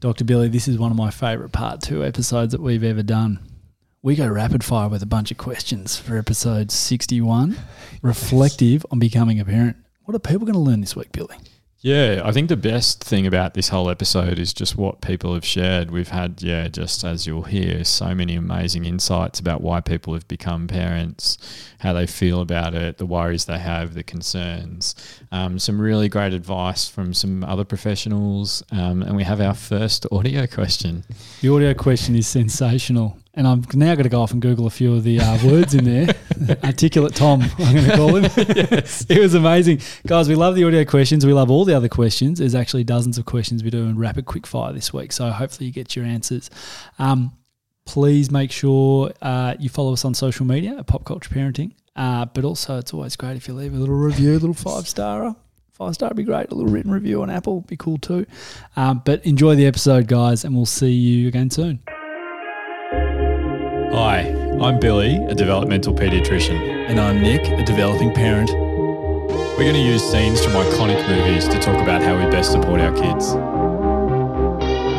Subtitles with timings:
[0.00, 0.24] Dr.
[0.24, 3.40] Billy, this is one of my favourite part two episodes that we've ever done.
[4.00, 7.56] We go rapid fire with a bunch of questions for episode 61,
[8.02, 9.76] reflective on becoming a parent.
[10.04, 11.36] What are people going to learn this week, Billy?
[11.80, 15.44] Yeah, I think the best thing about this whole episode is just what people have
[15.44, 15.92] shared.
[15.92, 20.26] We've had, yeah, just as you'll hear, so many amazing insights about why people have
[20.26, 21.38] become parents,
[21.78, 24.96] how they feel about it, the worries they have, the concerns.
[25.30, 28.60] Um, some really great advice from some other professionals.
[28.72, 31.04] Um, and we have our first audio question.
[31.42, 33.16] The audio question is sensational.
[33.38, 35.72] And I'm now going to go off and Google a few of the uh, words
[35.72, 36.12] in there.
[36.64, 38.24] Articulate Tom, I'm going to call him.
[38.56, 39.06] yes.
[39.08, 39.80] It was amazing.
[40.08, 41.24] Guys, we love the audio questions.
[41.24, 42.40] We love all the other questions.
[42.40, 45.12] There's actually dozens of questions we do in rapid quick fire this week.
[45.12, 46.50] So hopefully you get your answers.
[46.98, 47.32] Um,
[47.84, 51.74] please make sure uh, you follow us on social media at Pop Culture Parenting.
[51.94, 54.88] Uh, but also, it's always great if you leave a little review, a little five
[54.88, 55.36] star.
[55.74, 56.50] Five star would be great.
[56.50, 58.26] A little written review on Apple would be cool too.
[58.74, 61.78] Um, but enjoy the episode, guys, and we'll see you again soon.
[63.90, 64.18] Hi,
[64.60, 66.88] I'm Billy, a developmental paediatrician.
[66.88, 68.50] And I'm Nick, a developing parent.
[68.50, 72.80] We're going to use scenes from iconic movies to talk about how we best support
[72.80, 73.32] our kids.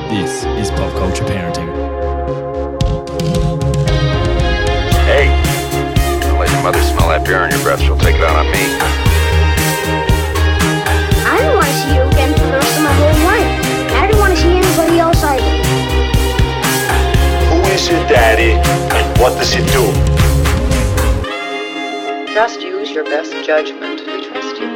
[0.10, 1.70] This is Pop Culture Parenting.
[5.06, 5.28] Hey,
[6.22, 7.80] don't let your mother smell that beer on your breath.
[7.82, 9.09] She'll take it out on me.
[17.80, 18.52] Is your daddy
[18.96, 19.86] and what does he do?
[22.34, 24.02] Just use your best judgment.
[24.02, 24.68] We trust you.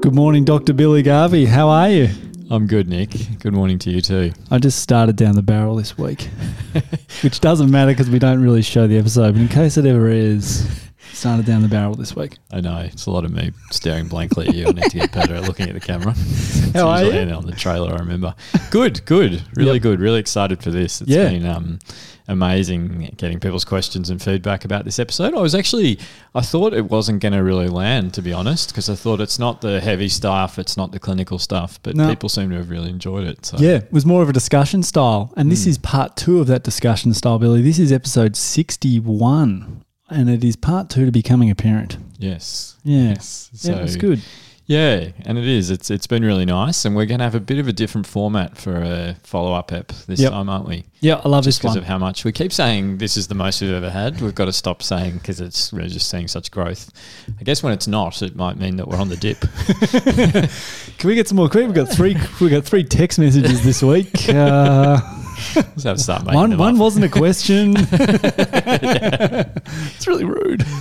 [0.00, 0.72] Good morning, Dr.
[0.72, 1.44] Billy Garvey.
[1.44, 2.08] How are you?
[2.50, 3.10] I'm good, Nick.
[3.40, 4.32] Good morning to you too.
[4.50, 6.28] I just started down the barrel this week,
[7.22, 9.32] which doesn't matter because we don't really show the episode.
[9.32, 12.38] But in case it ever is, started down the barrel this week.
[12.52, 14.66] I know it's a lot of me staring blankly at you.
[14.66, 16.14] I need to get better at looking at the camera.
[16.66, 17.34] It's How are usually you?
[17.34, 17.92] on the trailer.
[17.94, 18.34] I remember.
[18.70, 19.82] Good, good, really Yep.
[19.82, 20.00] good.
[20.00, 21.00] Really excited for this.
[21.00, 21.28] It's Yeah.
[21.30, 21.78] been um,
[22.28, 25.32] amazing getting people's questions and feedback about this episode.
[25.34, 25.98] I was actually,
[26.34, 29.38] I thought it wasn't going to really land, to be honest, because I thought it's
[29.38, 32.08] not the heavy stuff, it's not the clinical stuff, but No.
[32.08, 33.46] people seem to have really enjoyed it.
[33.46, 33.56] So.
[33.58, 35.32] Yeah, it was more of a discussion style.
[35.36, 37.62] And this is part two of that discussion style, Billy.
[37.62, 41.96] This is episode 61, and it is part two to becoming a parent.
[42.18, 42.76] Yes.
[42.84, 43.08] Yeah.
[43.10, 43.50] Yes.
[43.62, 44.20] yeah, it's good.
[44.68, 45.70] Yeah, and it is.
[45.70, 48.04] It's it's been really nice, and we're going to have a bit of a different
[48.04, 50.32] format for a follow up ep this Yep.
[50.32, 50.84] time, aren't we?
[50.98, 53.36] Yeah, I love Just this because of how much we keep saying this is the
[53.36, 54.20] most we've ever had.
[54.20, 56.90] We've got to stop saying because it's we're just seeing such growth.
[57.38, 59.38] I guess when it's not, it might mean that we're on the dip.
[60.98, 61.66] Can we get some more quick?
[61.66, 64.28] We've got three We've got three text messages this week.
[64.36, 65.00] Uh,
[65.56, 67.74] Let's have to start making one one wasn't a question.
[68.96, 70.64] it's really rude.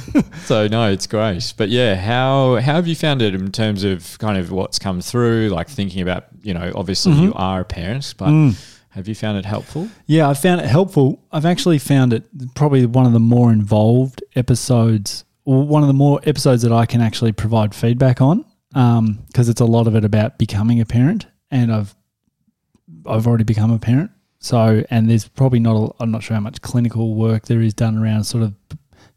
[0.46, 1.54] So no, it's great.
[1.58, 5.02] But yeah, how how have you found it in terms of kind of what's come
[5.02, 5.50] through?
[5.50, 7.24] Like thinking about you know, obviously Mm-hmm.
[7.24, 8.56] you are a parent, but Mm.
[8.90, 9.90] have you found it helpful?
[10.06, 11.20] Yeah, I found it helpful.
[11.32, 15.94] I've actually found it probably one of the more involved episodes, or one of the
[15.96, 20.06] more episodes that I can actually provide feedback on, because it's a lot of it
[20.06, 21.96] about becoming a parent, and I've
[23.08, 24.12] I've already become a parent.
[24.46, 25.76] So, and there's probably not.
[25.76, 28.54] A, I'm not sure how much clinical work there is done around sort of,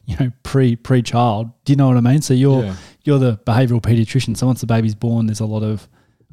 [0.07, 1.51] you know, pre pre child.
[1.67, 2.23] Do you know what I mean?
[2.23, 2.77] So you're Yeah.
[3.05, 4.39] you're the behavioural paediatrician.
[4.39, 5.87] So once the baby's born, there's a lot of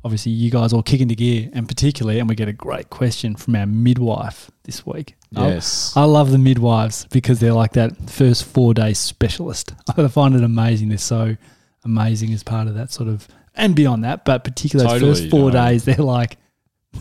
[0.05, 3.35] obviously you guys all kick into gear, and particularly, and we get a great question
[3.35, 5.15] from our midwife this week.
[5.35, 5.91] I- Yes.
[5.97, 9.73] I, love the midwives because they're like that first four day specialist.
[9.97, 10.87] I find it amazing.
[10.89, 11.35] They're so
[11.83, 15.51] amazing as part of that sort of, and beyond that, but particularly those first four
[15.51, 15.65] no.
[15.65, 16.37] days, they're like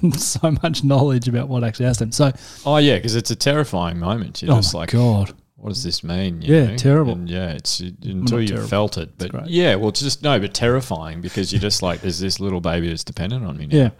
[0.16, 2.12] so much knowledge about what actually has them.
[2.12, 2.32] So,
[2.66, 4.42] Oh yeah, because it's a terrifying moment.
[4.42, 6.42] You're oh just like, god, what does this mean?
[6.42, 6.76] you Yeah, know?
[6.76, 7.12] terrible.
[7.12, 8.68] And yeah, it's until you've terrible.
[8.68, 9.16] felt it.
[9.16, 12.60] But yeah, well, it's just no, but terrifying because you're just like, there's this little
[12.60, 13.76] baby that's dependent on me now.
[13.76, 13.90] Yeah.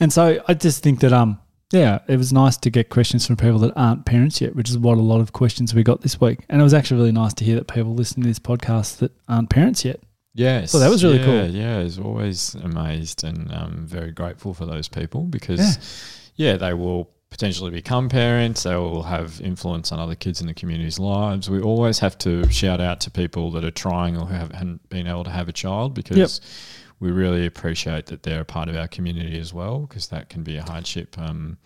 [0.00, 1.38] And so I just think that um
[1.72, 4.78] yeah, it was nice to get questions from people that aren't parents yet, which is
[4.78, 6.44] what a lot of questions we got this week.
[6.48, 9.10] And it was actually really nice to hear that people listening to this podcast that
[9.28, 9.98] aren't parents yet.
[10.34, 10.72] Yes.
[10.72, 11.46] So that was really yeah, cool.
[11.46, 15.78] Yeah, I was always amazed and um, very grateful for those people because,
[16.36, 16.56] yeah.
[16.56, 18.62] they will potentially become parents.
[18.64, 21.50] They will have influence on other kids in the community's lives.
[21.50, 25.06] We always have to shout out to people that are trying or who haven't been
[25.06, 26.40] able to have a child because
[27.00, 30.42] we really appreciate that they're a part of our community as well because that can
[30.42, 31.18] be a hardship.
[31.18, 31.58] Um,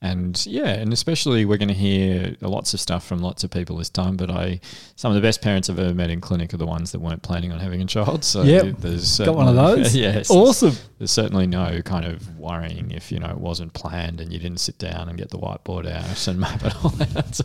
[0.00, 3.76] and yeah, and especially we're going to hear lots of stuff from lots of people
[3.78, 4.16] this time.
[4.16, 4.60] But I,
[4.94, 7.22] some of the best parents I've ever met in clinic are the ones that weren't
[7.22, 8.22] planning on having a child.
[8.24, 8.76] So Yep.
[8.78, 9.94] there's Got one of those?
[9.96, 10.74] yes, Awesome.
[10.98, 14.60] there's certainly no kind of worrying if you know it wasn't planned and you didn't
[14.60, 17.34] sit down and get the whiteboard out and map it all out.
[17.34, 17.44] So,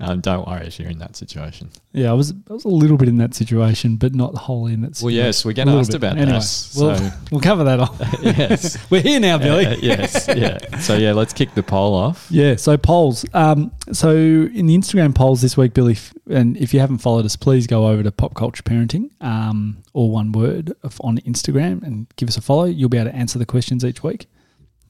[0.00, 1.70] um, don't worry if you're in that situation.
[1.92, 4.82] Yeah, I was I was a little bit in that situation, but not wholly in
[4.82, 5.96] that Well, yes, we get A little asked bit.
[5.96, 6.42] about anyway, that.
[6.76, 7.96] We'll, so- we'll cover that off.
[8.22, 9.66] yes, We're here now, Billy.
[9.66, 10.78] Uh, yes, yeah.
[10.78, 12.26] So yeah, let's kick the poll off.
[12.30, 13.24] Yeah, so polls.
[13.34, 15.96] Um, so in the Instagram polls this week, Billy,
[16.30, 20.10] and if you haven't followed us, please go over to Pop Culture Parenting, um, or
[20.10, 22.64] one word on Instagram, and give us a follow.
[22.64, 24.26] You'll be able to answer the questions each week.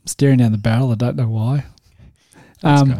[0.01, 0.91] I'm staring down the barrel.
[0.93, 1.65] I don't know why.
[2.65, 2.93] Um.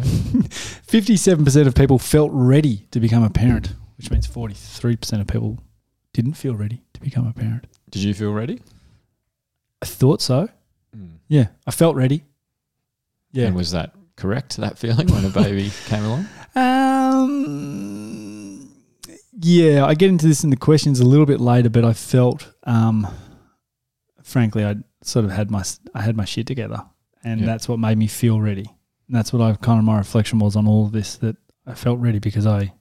[0.51, 5.27] Fifty-seven percent of people felt ready to become a parent, which means forty-three percent of
[5.27, 5.59] people
[6.13, 7.65] didn't feel ready to become a parent.
[7.93, 8.59] Did you feel ready?
[9.81, 10.49] I thought so.
[10.97, 11.17] Mm.
[11.27, 12.23] Yeah, I felt ready.
[13.31, 13.47] Yeah.
[13.47, 14.57] And was that correct?
[14.57, 16.27] That feeling when a baby came along?
[16.55, 18.69] Um,
[19.39, 22.51] yeah, I get into this in the questions a little bit later, but I felt,
[22.63, 23.07] um,
[24.23, 25.63] frankly, I sort of had my
[25.93, 26.83] I had my shit together,
[27.23, 27.45] and Yeah.
[27.45, 28.65] that's what made me feel ready.
[29.07, 31.35] And that's what I kind of my reflection was on all of this that
[31.67, 32.73] I felt ready because I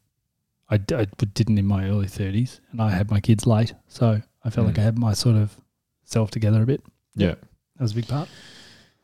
[0.70, 4.65] I didn't in my early thirties, and I had my kids late, so I felt
[4.67, 4.71] Mm.
[4.71, 5.56] like I had my sort of
[6.05, 6.83] self together a bit.
[7.15, 7.35] Yeah.
[7.77, 8.29] That was a big part.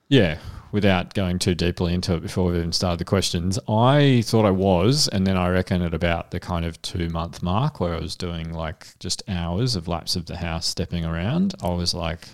[0.09, 0.39] Yeah,
[0.73, 4.51] without going too deeply into it before we even started the questions, I thought I
[4.51, 8.01] was, and then I reckon at about the kind of two month mark where I
[8.01, 12.29] was doing like just hours of laps of the house stepping around, I was like,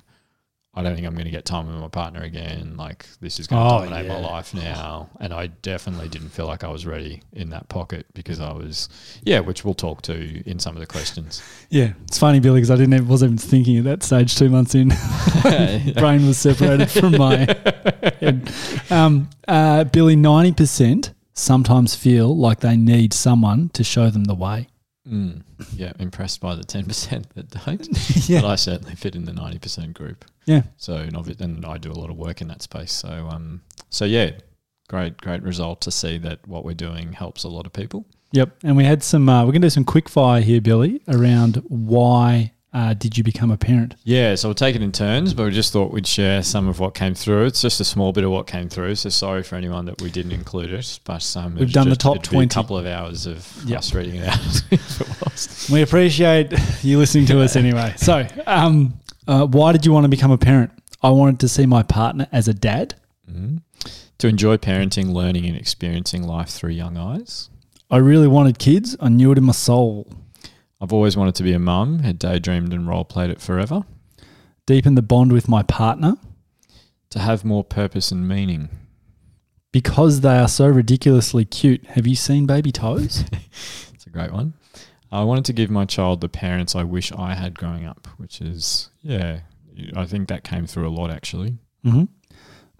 [0.76, 2.76] I don't think I'm going to get time with my partner again.
[2.76, 5.08] Like, this is going to Oh, dominate my life now.
[5.20, 8.88] And I definitely didn't feel like I was ready in that pocket because I was,
[9.22, 11.42] yeah, which we'll talk to in some of the questions.
[11.70, 14.48] Yeah, it's funny, Billy, because I didn't even, wasn't even thinking at that stage two
[14.48, 14.88] months in.
[15.94, 17.36] brain was separated from my
[18.20, 18.52] head.
[18.90, 24.68] Um, uh, Billy, 90% sometimes feel like they need someone to show them the way.
[25.08, 25.42] Mm,
[25.76, 27.88] yeah, impressed by the 10% that don't.
[28.28, 28.40] Yeah.
[28.40, 30.24] But I certainly fit in the 90% group.
[30.46, 30.62] Yeah.
[30.78, 32.92] So, and and I do a lot of work in that space.
[32.92, 33.60] So, um,
[33.90, 34.30] so yeah,
[34.88, 38.06] great, great result to see that what we're doing helps a lot of people.
[38.32, 38.56] Yep.
[38.64, 41.56] And we had some, uh, we're going to do some quick fire here, Billy, around
[41.68, 43.94] why uh, did you become a parent?
[44.04, 46.80] Yeah, so we'll take it in turns, but we just thought we'd share some of
[46.80, 47.46] what came through.
[47.46, 50.10] It's just a small bit of what came through, so sorry for anyone that we
[50.10, 50.98] didn't include it.
[51.04, 52.46] But um, We've done the top 20.
[52.46, 53.78] A couple of hours of Yep.
[53.78, 54.62] us reading it out.
[54.72, 55.68] if it was.
[55.72, 57.94] We appreciate you listening to us anyway.
[57.96, 60.70] So, um, uh, why did you want to become a parent?
[61.02, 62.94] I wanted to see my partner as a dad.
[63.30, 63.62] Mhm.
[64.18, 67.50] To enjoy parenting, learning, and experiencing life through young eyes.
[67.90, 68.96] I really wanted kids.
[69.00, 70.06] I knew it in my soul.
[70.84, 73.84] I've always wanted to be a mum, had daydreamed and role played it forever.
[74.66, 76.16] Deepen the bond with my partner
[77.08, 78.68] To have more purpose and meaning.
[79.72, 81.86] because they are so ridiculously cute.
[81.86, 83.24] Have you seen baby toes?
[83.94, 84.52] It's a great one.
[85.10, 88.42] I wanted to give my child the parents I wish I had growing up, which
[88.42, 89.40] is, yeah,
[89.96, 91.56] I think that came through a lot actually.
[91.82, 92.04] hmm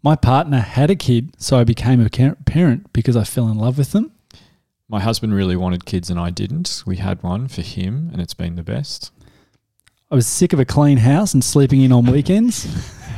[0.03, 3.79] My partner had a kid, so I became a parent because I fell in love
[3.79, 4.13] with them.
[4.89, 6.83] My husband really wanted kids and I didn't.
[6.87, 9.11] We had one for him and it's been the best.
[10.11, 12.69] I was sick of a clean house and sleeping in on weekends,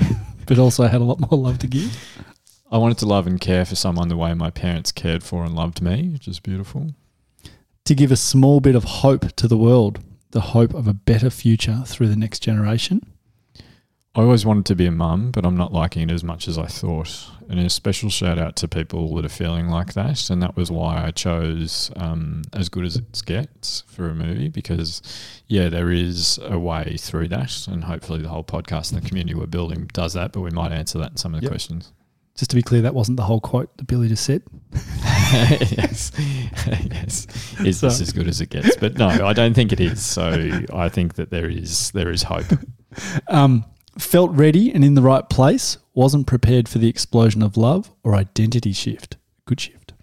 [0.47, 2.23] but also I had a lot more love to give.
[2.71, 5.55] I wanted to love and care for someone the way my parents cared for and
[5.55, 6.95] loved me, which is beautiful.
[7.85, 11.31] To give a small bit of hope to the world, the hope of a better
[11.31, 13.03] future through the next generation.
[14.17, 16.57] I always wanted to be a mum, but I'm not liking it as much as
[16.57, 17.27] I thought.
[17.51, 20.31] And a special shout out to people that are feeling like that.
[20.31, 24.49] And that was why I chose um, As Good as It Gets for a movie
[24.49, 25.03] because,
[25.49, 27.69] yeah, there is a way through that.
[27.69, 30.32] And hopefully the whole podcast and the community we're building does that.
[30.32, 31.51] But we might answer that in some of the Yep.
[31.53, 31.93] questions.
[32.37, 34.43] Just to be clear, that wasn't the whole quote that Billy just said.
[34.73, 36.11] yes.
[36.67, 37.27] yes.
[37.61, 38.77] Is this So- as good as it gets?
[38.77, 40.03] But no, I don't think it is.
[40.05, 42.46] So I think that there is there is hope.
[43.29, 43.67] Um,
[43.98, 48.15] felt ready and in the right place, wasn't prepared for the explosion of love or
[48.15, 49.17] identity shift.
[49.46, 49.94] Good shift.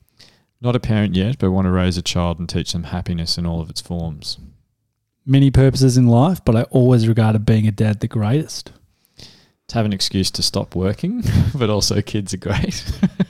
[0.61, 3.45] Not a parent yet, but want to raise a child and teach them happiness in
[3.45, 4.37] all of its forms.
[5.25, 8.71] Many purposes in life, but I always regarded being a dad the greatest.
[9.67, 11.23] to have an excuse to stop working,
[11.55, 12.83] but also kids are great.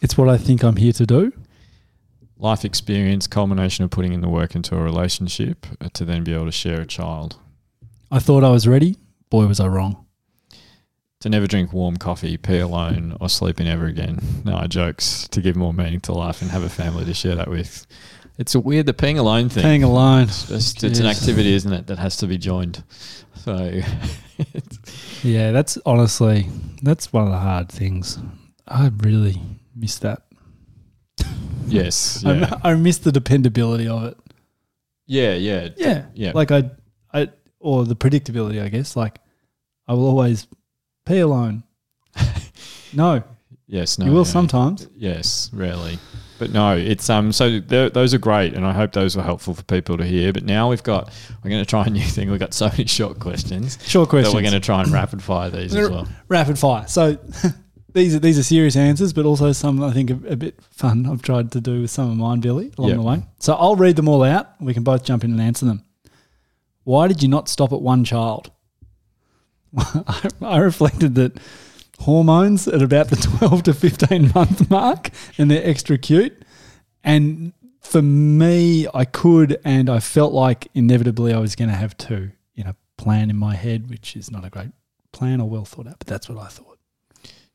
[0.00, 1.32] It's what I think I'm here to do.
[2.38, 6.32] Life experience, culmination of putting in the work into a relationship uh, to then be
[6.32, 7.36] able to share a child.
[8.10, 8.96] I thought I was ready.
[9.30, 10.06] Boy, was I wrong.
[11.20, 14.18] To never drink warm coffee, pee alone, or sleep in ever again.
[14.44, 15.28] No, jokes.
[15.28, 17.86] To give more meaning to life and have a family to share that with.
[18.38, 19.62] It's a weird, the peeing alone thing.
[19.62, 20.22] Hang alone.
[20.24, 22.82] It's, just- it's an activity, isn't it, that has to be joined.
[23.36, 23.80] So,
[25.22, 26.46] Yeah, that's honestly
[26.82, 28.18] that's one of the hard things.
[28.66, 29.40] I really
[29.76, 30.22] miss that.
[31.66, 32.22] yes.
[32.26, 32.54] Yeah.
[32.64, 34.16] I, I miss the dependability of it.
[35.06, 35.68] Yeah, yeah.
[35.76, 36.32] Yeah, Yeah.
[36.34, 36.70] Like I,
[37.12, 37.28] I
[37.60, 38.96] or the predictability, I guess.
[38.96, 39.18] Like
[39.86, 40.46] I will always
[41.06, 41.62] pee alone.
[42.92, 43.22] no,
[43.66, 44.06] Yes, no.
[44.06, 44.24] you will no.
[44.24, 44.88] sometimes.
[44.96, 45.98] Yes, rarely.
[46.40, 47.32] But no, it's um.
[47.32, 50.32] So those are great, and I hope those were helpful for people to hear.
[50.32, 51.12] But now we've got
[51.44, 52.30] we're going to try a new thing.
[52.30, 54.34] We've got so many short questions Short questions.
[54.34, 56.08] we're going to try and rapid fire these as well.
[56.28, 56.88] rapid fire.
[56.88, 57.18] So
[57.92, 61.04] these are these are serious answers, but also some I think a, a bit fun.
[61.06, 62.96] I've tried to do with some of mine, Billy, along Yep.
[62.98, 63.22] the way.
[63.38, 64.48] So I'll read them all out.
[64.62, 65.84] We can both jump in and answer them.
[66.84, 68.50] Why did you not stop at one child?
[69.76, 71.38] I, I reflected that
[72.00, 76.44] hormones at about the 12 to 15 month mark and they're extra cute.
[77.04, 81.96] And for me, I could, and I felt like inevitably I was going to have
[81.96, 84.72] two in a plan in my head, which is not a great
[85.12, 86.69] plan or well thought out, but that's what I thought.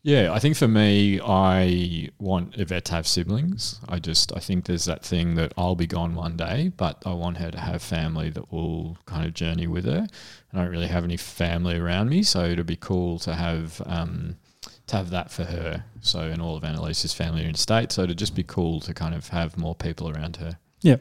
[0.06, 3.80] Yeah, I think for me, I want Yvette to have siblings.
[3.90, 7.14] I just, I think there's that thing that I'll be gone one day, but I
[7.14, 10.06] want her to have family that will kind of journey with her.
[10.54, 14.36] I don't really have any family around me, so it'd be cool to have um,
[14.86, 15.86] to have that for her.
[16.02, 18.94] So, and all of Annalise's family are in state, so it'd just be cool to
[18.94, 20.60] kind of have more people around her.
[20.82, 20.98] Yeah.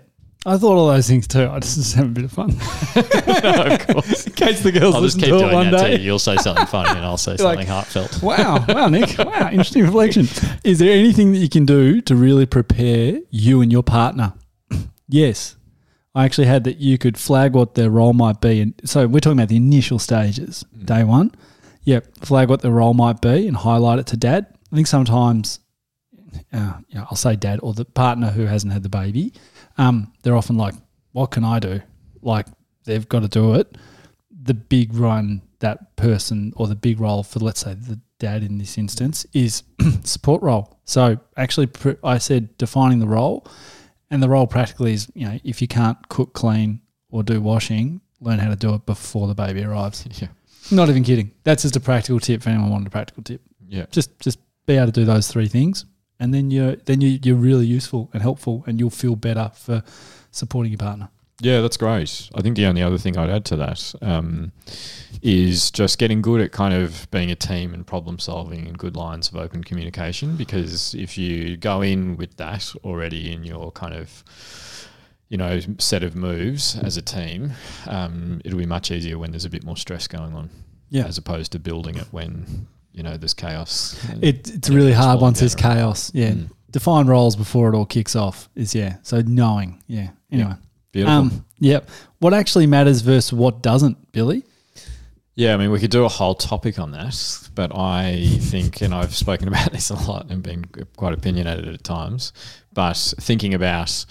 [0.46, 1.48] I thought all those things too.
[1.48, 2.50] I just was having a bit of fun.
[2.96, 4.26] of course.
[4.26, 5.90] in case the girls I'll just keep to it doing one that day.
[5.96, 6.04] to you.
[6.06, 8.22] You'll say something funny, and I'll say Like- something heartfelt.
[8.22, 9.16] Wow, wow, Nick.
[9.18, 10.28] Wow, interesting reflection.
[10.62, 14.34] Is there anything that you can do to really prepare you and your partner?
[15.08, 15.56] yes.
[16.16, 18.60] I actually had that you could flag what their role might be.
[18.60, 21.32] And so we're talking about the initial stages, day one.
[21.84, 22.18] Yep.
[22.24, 24.46] Flag what their role might be and highlight it to dad.
[24.72, 25.58] I think sometimes,
[26.52, 29.32] uh, you know, I'll say dad or the partner who hasn't had the baby,
[29.78, 30.74] um, they're often like,
[31.12, 31.80] what can I do?
[32.22, 32.46] Like
[32.84, 33.76] they've got to do it
[34.44, 38.58] the big run that person or the big role for let's say the dad in
[38.58, 39.62] this instance is
[40.04, 40.78] support role.
[40.84, 43.46] So actually, pr- I said defining the role,
[44.10, 48.02] and the role practically is you know if you can't cook, clean, or do washing,
[48.20, 50.06] learn how to do it before the baby arrives.
[50.20, 50.28] Yeah.
[50.70, 51.30] Not even kidding.
[51.44, 53.42] That's just a practical tip for anyone wanting a practical tip.
[53.66, 53.84] Yeah.
[53.90, 55.84] Just just be able to do those three things,
[56.18, 59.82] and then you're then you, you're really useful and helpful, and you'll feel better for
[60.30, 61.08] supporting your partner.
[61.40, 62.30] Yeah, that's great.
[62.34, 64.52] I think the only other thing I'd add to that um,
[65.20, 68.96] is just getting good at kind of being a team and problem solving and good
[68.96, 70.36] lines of open communication.
[70.36, 74.22] Because if you go in with that already in your kind of
[75.28, 77.52] you know set of moves as a team,
[77.88, 80.50] um, it'll be much easier when there's a bit more stress going on.
[80.90, 81.06] Yeah.
[81.06, 83.96] as opposed to building it when you know there's chaos.
[84.22, 85.74] It, it's Yeah, really it's hard once there's right?
[85.74, 86.10] chaos.
[86.14, 86.30] Yeah.
[86.30, 86.50] Mm.
[86.70, 88.96] Define roles before it all kicks off is, yeah.
[89.02, 89.82] So knowing.
[89.86, 90.08] Yeah.
[90.32, 90.54] Anyway.
[90.92, 91.14] Beautiful.
[91.14, 91.88] Um, yep.
[92.20, 94.44] What actually matters versus what doesn't, Billy?
[95.36, 98.94] Yeah, I mean, we could do a whole topic on that, but I think, and
[98.94, 100.64] I've spoken about this a lot and been
[100.96, 102.32] quite opinionated at times,
[102.72, 104.04] but thinking about,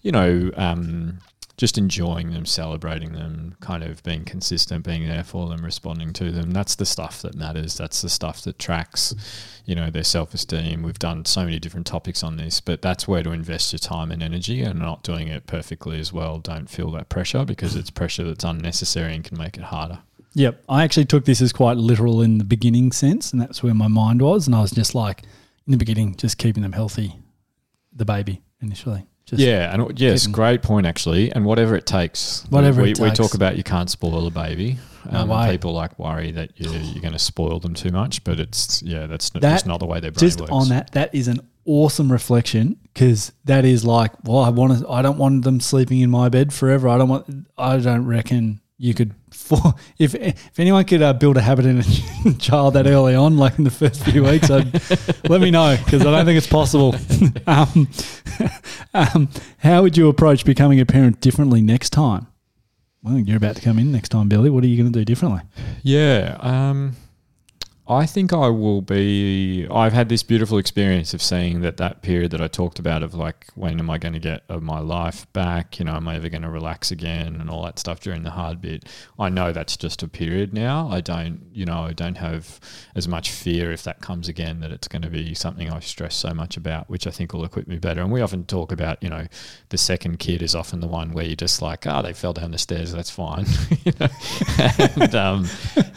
[0.00, 1.18] you know, um,
[1.60, 6.30] just enjoying them, celebrating them, kind of being consistent, being there for them, responding to
[6.30, 6.52] them.
[6.52, 7.76] That's the stuff that matters.
[7.76, 9.14] That's the stuff that tracks,
[9.66, 10.82] you know, their self esteem.
[10.82, 14.10] We've done so many different topics on this, but that's where to invest your time
[14.10, 16.38] and energy and not doing it perfectly as well.
[16.38, 19.98] Don't feel that pressure because it's pressure that's unnecessary and can make it harder.
[20.32, 20.64] Yep.
[20.66, 23.88] I actually took this as quite literal in the beginning sense, and that's where my
[23.88, 24.46] mind was.
[24.46, 25.24] And I was just like,
[25.66, 27.16] in the beginning, just keeping them healthy,
[27.92, 29.09] the baby initially.
[29.30, 31.30] Just, yeah, and yes, great point actually.
[31.32, 34.78] And whatever it takes, Whatever we, we talk about, you can't spoil a baby.
[35.10, 38.38] No Um, people like worry that you're, you're going to spoil them too much, but
[38.38, 40.52] it's yeah, that's That- just not the way their brain Just works.
[40.52, 44.88] on that, that is an awesome reflection because that is like, well, I want to,
[44.90, 46.88] I don't want them sleeping in my bed forever.
[46.88, 51.36] I don't want, I don't reckon you could, for, if if anyone could uh, build
[51.36, 54.72] a habit in a child that early on, like in the first few weeks, I'd,
[55.28, 56.94] let me know because I don't think it's possible.
[57.46, 57.88] um,
[58.94, 62.26] um, how would you approach becoming a parent differently next time?
[63.02, 64.48] Well, you're about to come in next time, Billy.
[64.48, 65.42] What are you going to do differently?
[65.82, 66.38] Yeah.
[66.40, 66.96] Um,
[67.90, 69.66] I think I will be.
[69.68, 73.14] I've had this beautiful experience of seeing that that period that I talked about of
[73.14, 75.80] like, when am I going to get of my life back?
[75.80, 78.30] You know, am I ever going to relax again and all that stuff during the
[78.30, 78.84] hard bit?
[79.18, 80.88] I know that's just a period now.
[80.88, 82.60] I don't, you know, I don't have
[82.94, 86.14] as much fear if that comes again that it's going to be something I stress
[86.14, 88.02] so much about, which I think will equip me better.
[88.02, 89.26] And we often talk about, you know,
[89.70, 92.52] the second kid is often the one where you're just like, oh, they fell down
[92.52, 93.46] the stairs, that's fine.
[95.00, 95.46] And, um,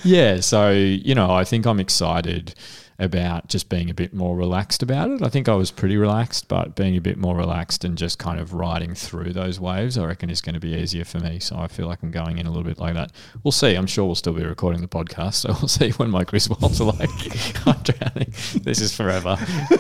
[0.03, 2.55] yeah, so you know, I think I'm excited
[2.99, 5.21] about just being a bit more relaxed about it.
[5.21, 8.39] I think I was pretty relaxed, but being a bit more relaxed and just kind
[8.39, 11.39] of riding through those waves, I reckon is going to be easier for me.
[11.39, 13.11] So I feel like I'm going in a little bit like that.
[13.43, 13.75] We'll see.
[13.75, 16.97] I'm sure we'll still be recording the podcast, so we'll see when my Griswolds are
[16.97, 18.33] like, I'm drowning.
[18.63, 19.37] This is forever,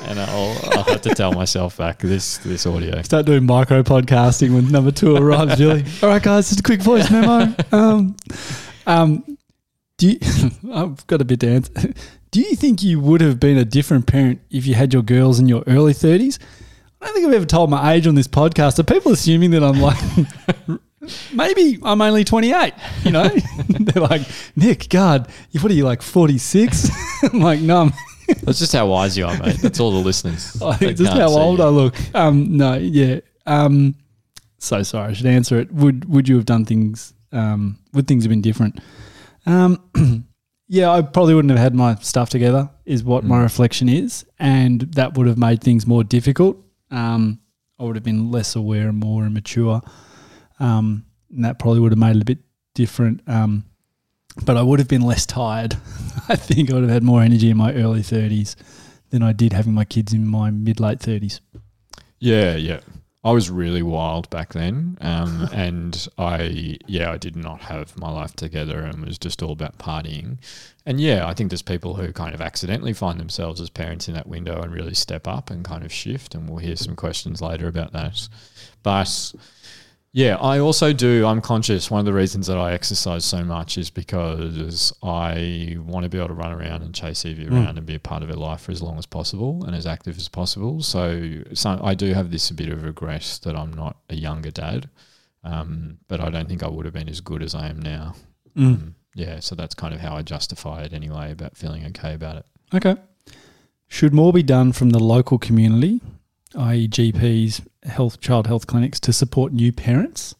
[0.07, 3.01] and I'll, I'll have to tell myself back this this audio.
[3.03, 5.85] Start doing micro podcasting when number two arrives, Julie.
[6.03, 7.53] All right, guys, just a quick voice memo.
[7.71, 8.15] Um,
[8.85, 9.37] um,
[9.97, 10.19] Do you,
[10.73, 11.93] I've got a bit to answer.
[12.31, 15.39] Do you think you would have been a different parent if you had your girls
[15.39, 16.39] in your early 30s?
[16.99, 18.79] I don't think I've ever told my age on this podcast.
[18.79, 19.99] Are people assuming that I'm like,
[21.33, 22.73] maybe I'm only 28?
[23.03, 23.29] You know,
[23.69, 24.21] they're like,
[24.55, 25.27] Nick, God,
[25.59, 26.89] what are you like 46?
[27.31, 27.93] I'm like, no, I'm
[28.41, 29.57] That's just how wise you are, mate.
[29.57, 30.59] That's all the listeners.
[30.61, 31.65] I think just how old you.
[31.65, 31.95] I look.
[32.15, 33.19] Um, no, yeah.
[33.45, 33.95] Um,
[34.57, 35.71] so sorry, I should answer it.
[35.71, 37.13] Would Would you have done things?
[37.31, 38.79] Um, would things have been different?
[39.45, 40.25] Um,
[40.67, 42.69] yeah, I probably wouldn't have had my stuff together.
[42.85, 43.43] Is what my Mm.
[43.43, 46.57] reflection is, and that would have made things more difficult.
[46.91, 47.39] Um,
[47.79, 49.81] I would have been less aware and more immature,
[50.59, 52.39] um, and that probably would have made it a bit
[52.75, 53.21] different.
[53.27, 53.65] Um,
[54.45, 55.75] but I would have been less tired.
[56.29, 58.55] I think I would have had more energy in my early thirties
[59.11, 61.39] than I did having my kids in my mid late thirties.
[62.19, 62.79] Yeah, yeah.
[63.25, 68.11] I was really wild back then, um, and I yeah I did not have my
[68.11, 70.37] life together and was just all about partying.
[70.85, 74.13] And yeah, I think there's people who kind of accidentally find themselves as parents in
[74.15, 76.35] that window and really step up and kind of shift.
[76.35, 78.27] And we'll hear some questions later about that.
[78.83, 79.33] But
[80.13, 81.25] yeah, I also do.
[81.25, 81.89] I'm conscious.
[81.89, 86.19] One of the reasons that I exercise so much is because I want to be
[86.19, 87.51] able to run around and chase Evie Mm.
[87.53, 89.87] around and be a part of her life for as long as possible and as
[89.87, 90.81] active as possible.
[90.83, 94.51] So, so I do have this a bit of regret that I'm not a younger
[94.51, 94.87] dad,
[95.43, 98.15] um, but I don't think I would have been as good as I am now.
[98.55, 98.65] Mm.
[98.65, 102.37] Um, yeah, so that's kind of how I justify it anyway about feeling okay about
[102.37, 102.45] it.
[102.73, 102.95] Okay.
[103.87, 106.01] Should more be done from the local community,
[106.55, 110.35] i.e., GPs, health, child health clinics, to support new parents?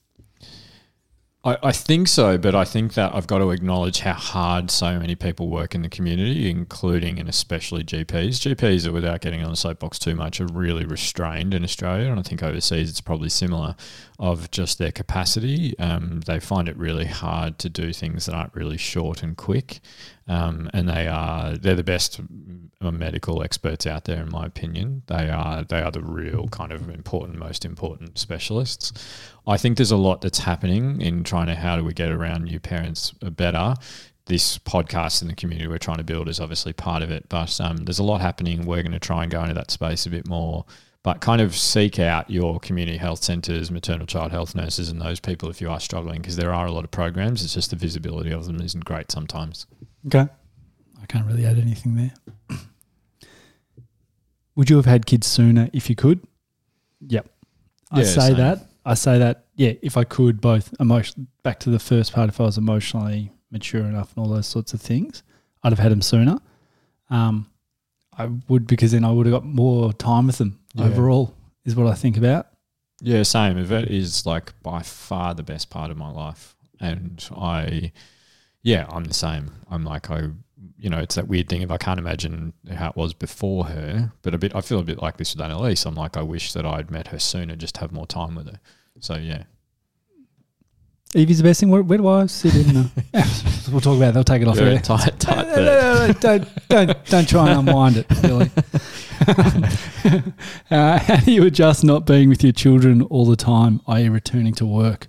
[1.45, 4.97] I, I think so, but I think that I've got to acknowledge how hard so
[4.97, 8.55] many people work in the community, including and especially GPs.
[8.55, 12.19] GPs are, without getting on the soapbox too much, are really restrained in Australia, and
[12.19, 13.75] I think overseas it's probably similar
[14.19, 15.77] of just their capacity.
[15.79, 19.81] Um, they find it really hard to do things that aren't really short and quick,
[20.27, 22.19] um, and they are they're the best
[22.81, 25.03] medical experts out there, in my opinion.
[25.07, 28.91] They are they are the real kind of important, most important specialists.
[29.47, 32.43] I think there's a lot that's happening in trying to how do we get around
[32.43, 33.75] new parents better.
[34.25, 37.59] This podcast and the community we're trying to build is obviously part of it, but
[37.59, 38.65] um, there's a lot happening.
[38.65, 40.63] We're going to try and go into that space a bit more,
[41.03, 45.19] but kind of seek out your community health centres, maternal child health nurses, and those
[45.19, 47.43] people if you are struggling, because there are a lot of programs.
[47.43, 49.67] It's just the visibility of them isn't great sometimes.
[50.07, 50.27] Okay.
[51.01, 52.13] I can't really add anything there.
[54.55, 56.25] Would you have had kids sooner if you could?
[57.07, 57.27] Yep.
[57.91, 58.37] I Yeah, say same.
[58.37, 58.67] that.
[58.85, 62.39] I say that, yeah, if I could, both emotion back to the first part, if
[62.39, 65.23] I was emotionally mature enough and all those sorts of things,
[65.63, 66.37] I'd have had them sooner.
[67.09, 67.49] Um,
[68.17, 70.85] I would because then I would have got more time with them Yeah.
[70.85, 71.33] overall,
[71.65, 72.47] is what I think about.
[73.01, 73.57] Yeah, same.
[73.57, 76.55] Yvette is like by far the best part of my life.
[76.79, 77.91] And I,
[78.63, 79.51] yeah, I'm the same.
[79.69, 80.29] I'm like, I,
[80.77, 84.11] you know, it's that weird thing if I can't imagine how it was before her,
[84.21, 85.85] but a bit, I feel a bit like this with Annalise.
[85.85, 88.59] I'm like, I wish that I'd met her sooner, just have more time with her.
[88.99, 89.43] So, yeah.
[91.15, 91.69] Evie's the best thing.
[91.69, 92.73] Where, where do I sit in?
[92.73, 92.89] The,
[93.71, 94.13] we'll talk about it.
[94.13, 94.79] They'll take it off there.
[94.79, 98.49] tight, tight No, no, no, no, don't, don't, don't try and unwind it, Billy.
[100.71, 104.53] uh, how do you adjust not being with your children all the time, i.e., returning
[104.55, 105.07] to work?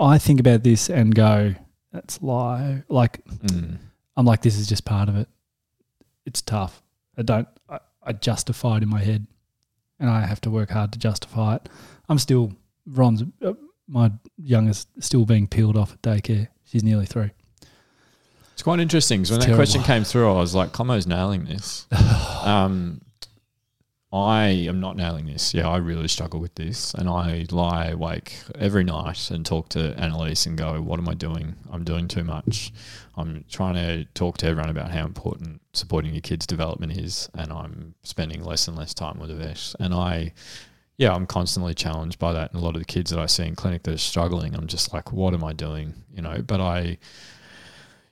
[0.00, 1.54] I think about this and go,
[1.92, 2.82] that's lie.
[2.88, 3.78] Like, Mm.
[4.16, 5.28] I'm like, this is just part of it.
[6.26, 6.82] It's tough.
[7.16, 9.26] I don't, I, I justify it in my head
[9.98, 11.68] and I have to work hard to justify it.
[12.08, 12.52] I'm still,
[12.86, 13.52] Ron's, uh,
[13.88, 16.48] my youngest, still being peeled off at daycare.
[16.64, 17.30] She's nearly three.
[18.52, 19.24] It's quite interesting.
[19.24, 21.86] So when It's that question came through, I was like, Como's nailing this.
[22.42, 23.00] um,
[24.12, 25.54] I am not nailing this.
[25.54, 26.94] Yeah, I really struggle with this.
[26.94, 31.14] And I lie awake every night and talk to Annalise and go, What am I
[31.14, 31.54] doing?
[31.70, 32.72] I'm doing too much.
[33.16, 37.28] I'm trying to talk to everyone about how important supporting your kids' development is.
[37.34, 39.74] And I'm spending less and less time with the vet.
[39.78, 40.32] And I,
[40.96, 42.52] yeah, I'm constantly challenged by that.
[42.52, 44.66] And a lot of the kids that I see in clinic that are struggling, I'm
[44.66, 45.94] just like, What am I doing?
[46.12, 46.98] You know, but I,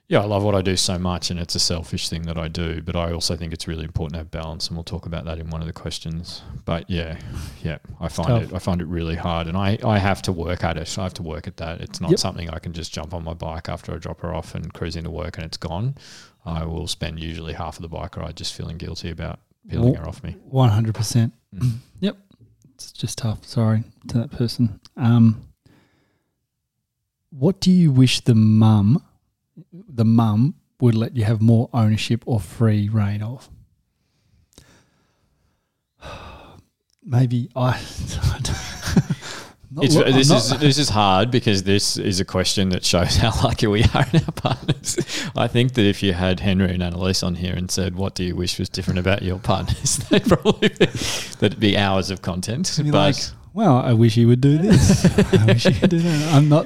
[0.09, 2.47] yeah, I love what I do so much, and it's a selfish thing that I
[2.47, 2.81] do.
[2.81, 5.37] But I also think it's really important to have balance, and we'll talk about that
[5.37, 6.41] in one of the questions.
[6.65, 7.17] But yeah,
[7.63, 8.43] yeah, I find tough.
[8.43, 10.97] it I find it really hard, and I, I have to work at it.
[10.97, 11.79] I have to work at that.
[11.79, 12.19] It's not Yep.
[12.19, 14.95] something I can just jump on my bike after I drop her off and cruise
[14.95, 15.95] into work and it's gone.
[16.43, 20.01] I will spend usually half of the bike ride just feeling guilty about peeling Well-
[20.01, 20.35] her off me.
[20.51, 21.31] 100%.
[21.55, 21.71] Mm.
[22.01, 22.17] Yep.
[22.73, 23.45] It's just tough.
[23.45, 24.79] Sorry to that person.
[24.97, 25.45] Um,
[27.29, 29.03] what do you wish the mum,
[29.99, 33.49] the mum, would let you have more ownership or free reign of?
[37.03, 37.73] Maybe I,
[39.71, 43.17] Not It's, lo- this is this is hard because this is a question that shows
[43.17, 44.97] how lucky we are in our partners.
[45.35, 48.23] I think that if you had Henry and Annalise on here and said, "What do
[48.23, 50.85] you wish was different about your partners?" they'd probably be,
[51.39, 52.79] that'd be hours of content.
[52.85, 53.15] But like,
[53.53, 55.05] well, I wish he would do this.
[55.33, 56.33] I wish he could do that.
[56.33, 56.65] I'm not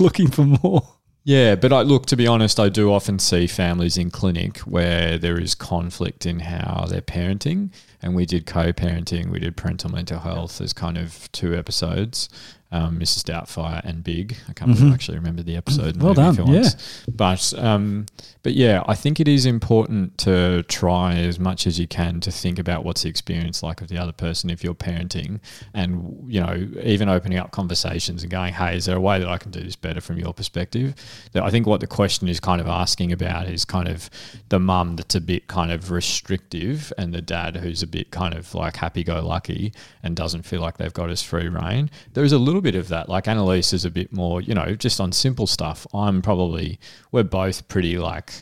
[0.00, 0.88] looking for more.
[1.28, 5.18] Yeah, but I look to be honest, I do often see families in clinic where
[5.18, 7.68] there is conflict in how they're parenting,
[8.00, 12.30] and we did co-parenting, we did parental mental health as kind of two episodes,
[12.70, 13.24] um, Mrs.
[13.24, 14.36] Doubtfire and Big.
[14.48, 15.94] I can't I actually remember the episode.
[15.94, 16.04] Mm-hmm.
[16.04, 17.04] Well done, for once.
[17.08, 18.06] But um,
[18.42, 22.30] but yeah, I think it is important to try as much as you can to
[22.30, 25.40] think about what's the experience like of the other person if you're parenting,
[25.72, 29.28] and you know even opening up conversations and going, hey, is there a way that
[29.28, 30.94] I can do this better from your perspective?
[31.32, 34.10] That I think what the question is kind of asking about is kind of
[34.50, 38.34] the mum that's a bit kind of restrictive and the dad who's a bit kind
[38.34, 41.90] of like happy go lucky and doesn't feel like they've got as free reign.
[42.12, 43.08] There is a little bit of that.
[43.08, 45.86] Like Annalise is a bit more, you know, just on simple stuff.
[45.94, 46.78] I'm probably
[47.12, 48.32] we're both pretty like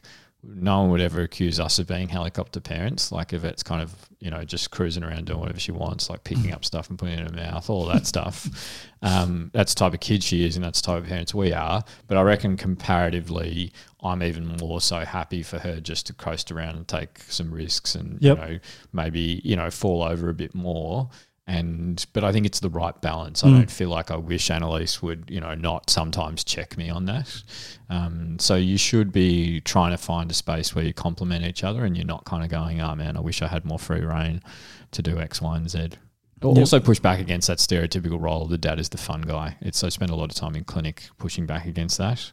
[0.48, 3.11] no one would ever accuse us of being helicopter parents.
[3.11, 6.22] Like if it's kind of, you know, just cruising around doing whatever she wants, like
[6.22, 8.48] picking up stuff and putting it in her mouth, all that stuff.
[9.02, 11.52] Um, that's the type of kid she is and that's the type of parents we
[11.52, 11.85] are.
[12.09, 16.76] But I reckon comparatively, I'm even more so happy for her just to coast around
[16.76, 18.37] and take some risks and, Yep.
[18.38, 18.59] you know,
[18.92, 21.09] maybe, you know, fall over a bit more.
[21.48, 23.44] And but I think it's the right balance.
[23.44, 27.04] I don't feel like I wish Annalise would, you know, not sometimes check me on
[27.04, 27.42] that.
[27.88, 31.85] Um, so you should be trying to find a space where you complement each other,
[31.85, 34.42] and you're not kind of going, "Oh man, I wish I had more free reign
[34.90, 35.90] to do X, Y, and Z."
[36.42, 39.56] Also, push back against that stereotypical role of the dad is the fun guy.
[39.61, 42.30] It's I spend a lot of time in clinic pushing back against that.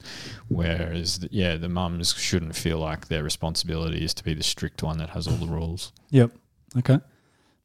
[0.49, 4.97] Whereas, yeah, the mums shouldn't feel like their responsibility is to be the strict one
[4.97, 5.93] that has all the rules.
[6.09, 6.31] Yep.
[6.79, 6.99] Okay.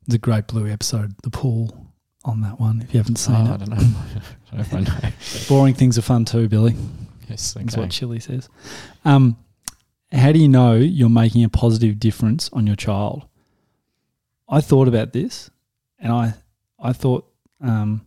[0.08, 1.14] It's a great Bluey episode.
[1.22, 1.92] The pool
[2.24, 2.80] on that one.
[2.82, 3.76] If you haven't seen Oh, I it, don't know.
[3.76, 5.10] I don't know I know.
[5.48, 6.74] boring things are fun too, Billy.
[7.28, 8.48] Yes, That's what Chilli says.
[9.04, 9.36] Um,
[10.10, 13.26] how do you know you're making a positive difference on your child?
[14.48, 15.50] I thought about this,
[15.98, 16.32] and I
[16.80, 18.06] I thought um,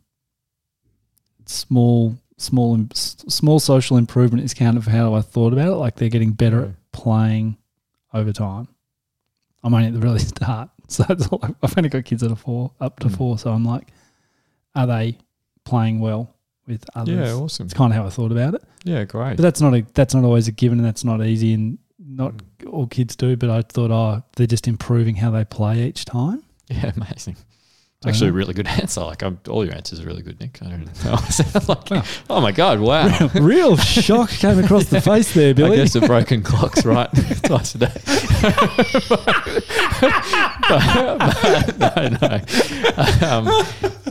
[1.45, 5.75] small small small social improvement is counted for how I thought about it.
[5.75, 7.57] Like they're getting better at playing
[8.11, 8.67] over time.
[9.63, 11.39] I'm only at the really start, so that's all.
[11.43, 13.17] I've- I've only got kids that are four up to Mm.
[13.17, 13.91] four, so I'm like,
[14.75, 15.17] are they
[15.65, 16.33] playing well
[16.67, 17.15] with others?
[17.29, 17.65] Yeah, awesome.
[17.65, 18.63] It's kind of how I thought about it.
[18.83, 19.37] Yeah, great.
[19.37, 22.33] But that's not a that's not always a given, and that's not easy, and not
[22.67, 23.35] all kids do.
[23.37, 26.43] But I thought, oh, they're just improving how they play each time.
[26.69, 27.35] Yeah, amazing.
[28.03, 29.01] It's actually a really good answer.
[29.01, 30.57] Like, I'm, all your answers are really good, Nick.
[30.63, 31.17] I don't know.
[31.67, 33.29] Like, oh my god, wow.
[33.35, 35.73] Real shock came across the face there, Billy.
[35.79, 37.09] I guess a broken clock's right
[37.43, 37.91] twice a day.
[40.67, 43.27] but, no, no.
[43.27, 43.45] Um,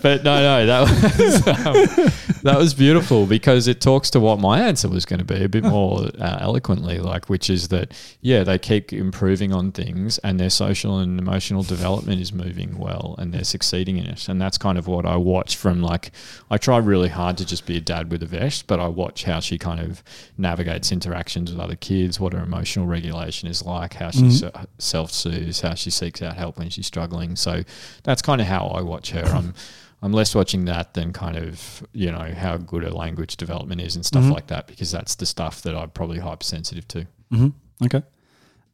[0.02, 0.80] but no, no, that
[1.18, 5.24] was um, that was beautiful because it talks to what my answer was going to
[5.24, 9.72] be a bit more uh, eloquently, like which is that yeah, they keep improving on
[9.72, 14.28] things and their social and emotional development is moving well and they're succeeding in it,
[14.28, 16.12] and that's kind of what I watch from like
[16.50, 19.24] I try really hard to just be a dad with a vest, but I watch
[19.24, 20.02] how she kind of
[20.36, 25.10] navigates interactions with other kids, what her emotional regulation is like, how she se- self
[25.10, 27.36] soothes, how she seeks out help when she's struggling.
[27.36, 27.64] So
[28.02, 29.24] that's kind of how I watch her.
[29.24, 29.54] I'm
[30.02, 33.96] I'm less watching that than kind of you know how good her language development is
[33.96, 37.06] and stuff like that because that's the stuff that I'm probably hypersensitive to.
[37.32, 37.84] Mm-hmm.
[37.84, 38.02] Okay.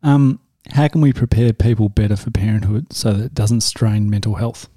[0.02, 0.40] Um,
[0.70, 4.68] how can we prepare people better for parenthood so that it doesn't strain mental health?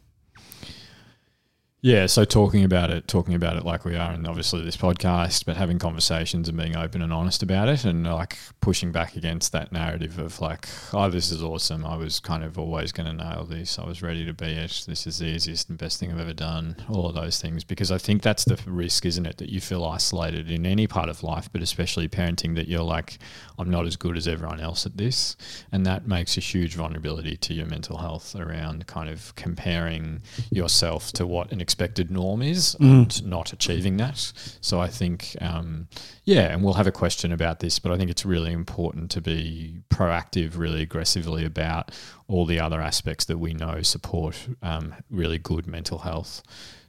[1.81, 5.45] Yeah, so talking about it, talking about it like we are, and obviously this podcast,
[5.45, 9.53] but having conversations and being open and honest about it, and like pushing back against
[9.53, 11.85] that narrative of like, oh, this is awesome.
[11.85, 13.79] I was kind of always going to nail this.
[13.79, 14.83] I was ready to be it.
[14.89, 16.75] This is the easiest and best thing I've ever done.
[16.89, 19.37] All of those things, because I think that's the risk, isn't it?
[19.37, 22.55] That you feel isolated in any part of life, but especially parenting.
[22.55, 23.19] That you're like,
[23.57, 25.37] I'm not as good as everyone else at this,
[25.71, 31.13] and that makes a huge vulnerability to your mental health around kind of comparing yourself
[31.13, 34.17] to what an expected norm is and not achieving that.
[34.59, 35.87] So I think, um,
[36.23, 39.21] yeah, and we'll have a question about this, but I think it's really important to
[39.21, 41.91] be proactive, really aggressively about
[42.27, 46.41] all the other aspects that we know support um, really good mental health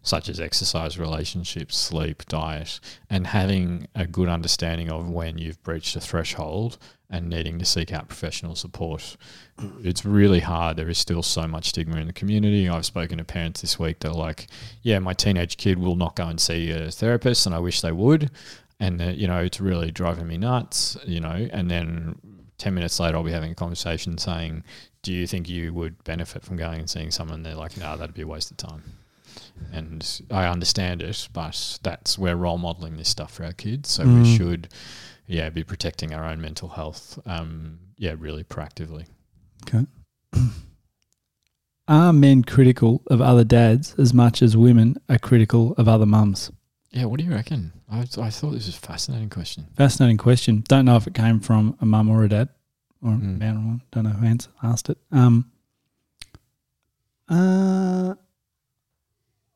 [0.03, 5.95] such as exercise, relationships, sleep, diet, and having a good understanding of when you've breached
[5.97, 6.79] a threshold
[7.11, 9.17] and needing to seek out professional support.
[9.83, 10.77] It's really hard.
[10.77, 12.69] There is still so much stigma in the community.
[12.69, 14.47] I've spoken to parents this week that are like,
[14.83, 17.93] yeah, my teenage kid will not go and see a therapist, and I wish they
[17.93, 18.31] would.
[18.79, 22.15] And, uh, you know, it's really driving me nuts, you know, and then
[22.59, 24.63] 10 minutes later, I'll be having a conversation saying,
[25.03, 27.43] do you think you would benefit from going and seeing someone?
[27.43, 28.83] They're like, no, that'd be a waste of time.
[29.73, 34.05] And I understand it, but that's we're role modeling this stuff for our kids, so
[34.05, 34.23] Mm.
[34.23, 34.69] we should,
[35.27, 39.07] yeah, be protecting our own mental health, um, yeah, really proactively.
[39.66, 39.87] Okay.
[41.88, 46.51] Are men critical of other dads as much as women are critical of other mums?
[46.93, 47.73] Yeah, what do you reckon?
[47.90, 49.66] I, I thought this was a fascinating question.
[49.77, 50.62] Fascinating question.
[50.69, 52.49] Don't know if it came from a mum or a dad
[53.03, 53.38] or a Mm.
[53.38, 53.83] man or one.
[53.90, 54.99] Don't know who asked it.
[55.11, 55.51] Um,
[57.29, 58.14] uh,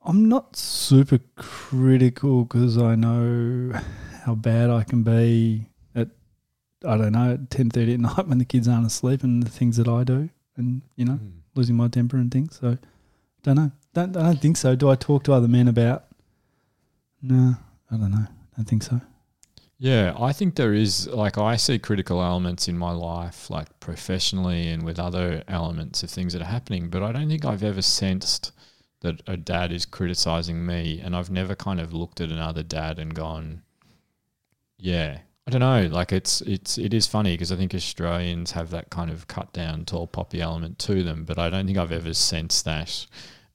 [0.05, 3.73] I'm not super critical because I know
[4.25, 6.09] how bad I can be at
[6.87, 9.51] I don't know at ten thirty at night when the kids aren't asleep and the
[9.51, 11.31] things that I do and you know hmm.
[11.55, 12.59] losing my temper and things.
[12.61, 12.77] So
[13.43, 13.73] don't know.
[13.95, 14.77] Don't I don't think so.
[14.77, 16.05] Do I talk to other men about?
[17.23, 17.55] No,
[17.90, 18.27] I don't know.
[18.27, 19.01] I don't think so.
[19.79, 24.69] Yeah, I think there is like I see critical elements in my life, like professionally
[24.69, 27.83] and with other elements of things that are happening, but I don't think I've ever
[27.83, 28.53] sensed
[29.05, 32.99] that a dad is criticizing me, and I've never kind of looked at another dad
[32.99, 33.62] and gone,
[34.77, 35.87] yeah, I don't know.
[35.87, 39.53] Like it's it's it is funny because I think Australians have that kind of cut
[39.53, 43.07] down, tall poppy element to them, but I don't think I've ever sensed that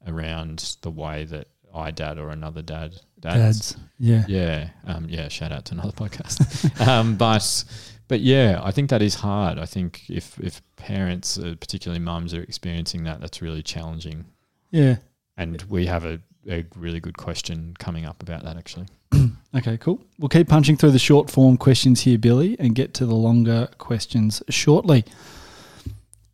[0.07, 3.75] around the way that I dad or another dad Dads.
[3.97, 4.23] Yeah.
[4.27, 5.27] yeah, um, yeah.
[5.27, 6.87] Shout out to another podcast.
[6.87, 7.63] um, but
[8.07, 9.59] but yeah, I think that is hard.
[9.59, 14.25] I think if if parents, uh, particularly mums, are experiencing that, that's really challenging.
[14.71, 14.97] Yeah.
[15.39, 18.87] And we have a, a really good question coming up about that actually.
[19.55, 19.99] Okay, cool.
[20.19, 23.67] We'll keep punching through the short form questions here, Billy, and get to the longer
[23.79, 25.03] questions shortly.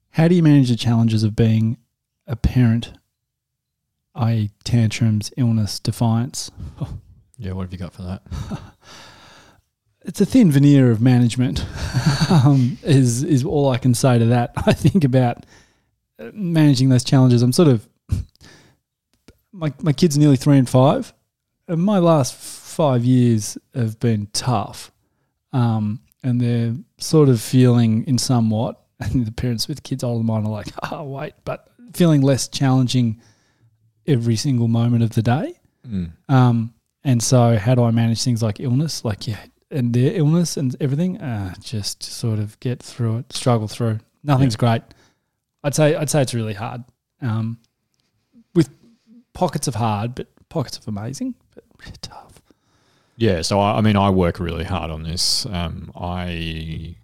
[0.09, 1.77] How do you manage the challenges of being
[2.27, 2.91] a parent,
[4.15, 6.51] i.e., tantrums, illness, defiance?
[7.37, 8.21] Yeah, what have you got for that?
[10.05, 11.65] It's a thin veneer of management,
[12.29, 14.51] um, is is all I can say to that.
[14.55, 15.47] I think about
[16.19, 17.41] uh, managing those challenges.
[17.41, 17.87] I'm sort of
[19.55, 21.13] my my kids are nearly three and five.
[21.67, 24.91] And my last five years have been tough,
[25.51, 28.81] um, and they're sort of feeling in somewhat.
[28.97, 32.47] And the parents with kids older than mine are like, "Oh, wait," but feeling less
[32.47, 33.21] challenging
[34.07, 35.59] every single moment of the day.
[35.85, 36.11] Mm.
[36.29, 40.55] Um, and so, how do I manage things like illness, like yeah, and their illness
[40.55, 41.19] and everything?
[41.19, 43.99] Uh, just sort of get through it, struggle through.
[44.23, 44.81] Nothing's great.
[45.61, 46.85] I'd say I'd say it's really hard.
[47.21, 47.59] Um,
[49.35, 52.41] pockets of hard, but pockets of amazing, but really tough.
[53.17, 55.45] Yeah, so I, I mean, I work really hard on this.
[55.45, 56.95] Um, I,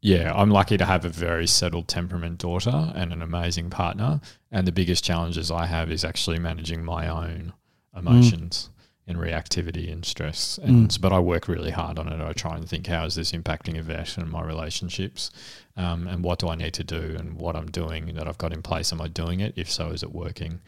[0.00, 4.20] yeah, I'm lucky to have a very settled temperament daughter and an amazing partner.
[4.52, 7.52] And the biggest challenges I have is actually managing my own
[7.94, 8.70] emotions
[9.06, 10.58] and reactivity and stress.
[10.62, 12.20] And but I work really hard on it.
[12.20, 15.30] I try and think how is this impacting Yvette and my relationships,
[15.76, 18.52] um, and what do I need to do, and what I'm doing that I've got
[18.52, 18.92] in place.
[18.92, 19.52] Am I doing it?
[19.56, 20.60] If so, is it working?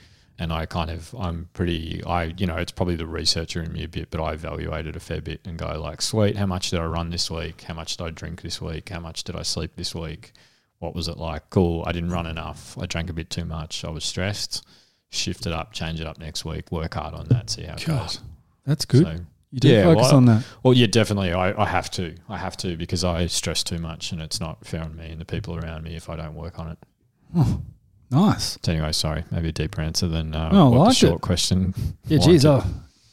[0.43, 3.85] And I kind of I'm pretty I you know it's probably the researcher in me
[3.85, 6.71] a bit, but I evaluate it a fair bit and go like, sweet, how much
[6.71, 7.63] did I run this week?
[7.63, 8.89] How much did I drink this week?
[8.89, 10.33] How much did I sleep this week?
[10.81, 11.49] What was it like?
[11.51, 12.77] Cool, I didn't run enough.
[12.77, 13.85] I drank a bit too much.
[13.85, 14.67] I was stressed.
[15.11, 16.73] Shift it up, change it up next week.
[16.73, 17.51] Work hard on that.
[17.51, 18.21] See how it God, goes.
[18.67, 19.05] That's good.
[19.05, 19.17] So,
[19.53, 20.45] you do yeah, focus well, on that.
[20.65, 21.33] well, yeah, definitely.
[21.35, 22.17] I, I have to.
[22.29, 25.21] I have to because I stress too much, and it's not fair on me and
[25.21, 26.79] the people around me if I don't work on it.
[27.37, 27.63] Oh.
[28.13, 28.59] Nice.
[28.63, 31.23] So anyway, sorry, maybe a deeper answer than uh, what the short it.
[31.23, 31.75] question.
[32.07, 32.65] Yeah, geez, I,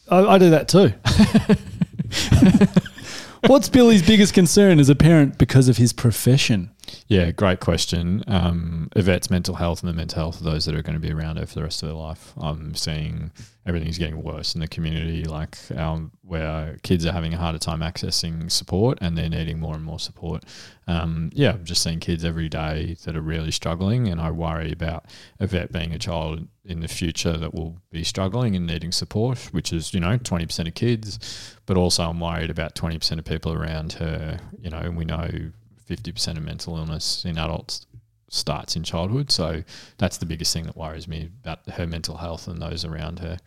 [0.09, 0.93] I, I do that too.
[3.47, 6.71] What's Billy's biggest concern as a parent because of his profession?
[7.07, 8.23] Yeah, great question.
[8.27, 11.11] Um, Yvette's mental health and the mental health of those that are going to be
[11.11, 12.33] around her for the rest of their life.
[12.39, 13.31] I'm seeing
[13.65, 17.81] everything's getting worse in the community, like um, where kids are having a harder time
[17.81, 20.43] accessing support and they're needing more and more support.
[20.87, 24.71] Um, yeah, I'm just seeing kids every day that are really struggling, and I worry
[24.71, 25.05] about
[25.39, 29.71] Yvette being a child in the future that will be struggling and needing support, which
[29.71, 31.55] is, you know, 20% of kids.
[31.65, 35.29] But also, I'm worried about 20% of people around her, you know, and we know
[35.89, 37.85] 50% of mental illness in adults
[38.29, 39.31] starts in childhood.
[39.31, 39.63] So
[39.97, 43.37] that's the biggest thing that worries me about her mental health and those around her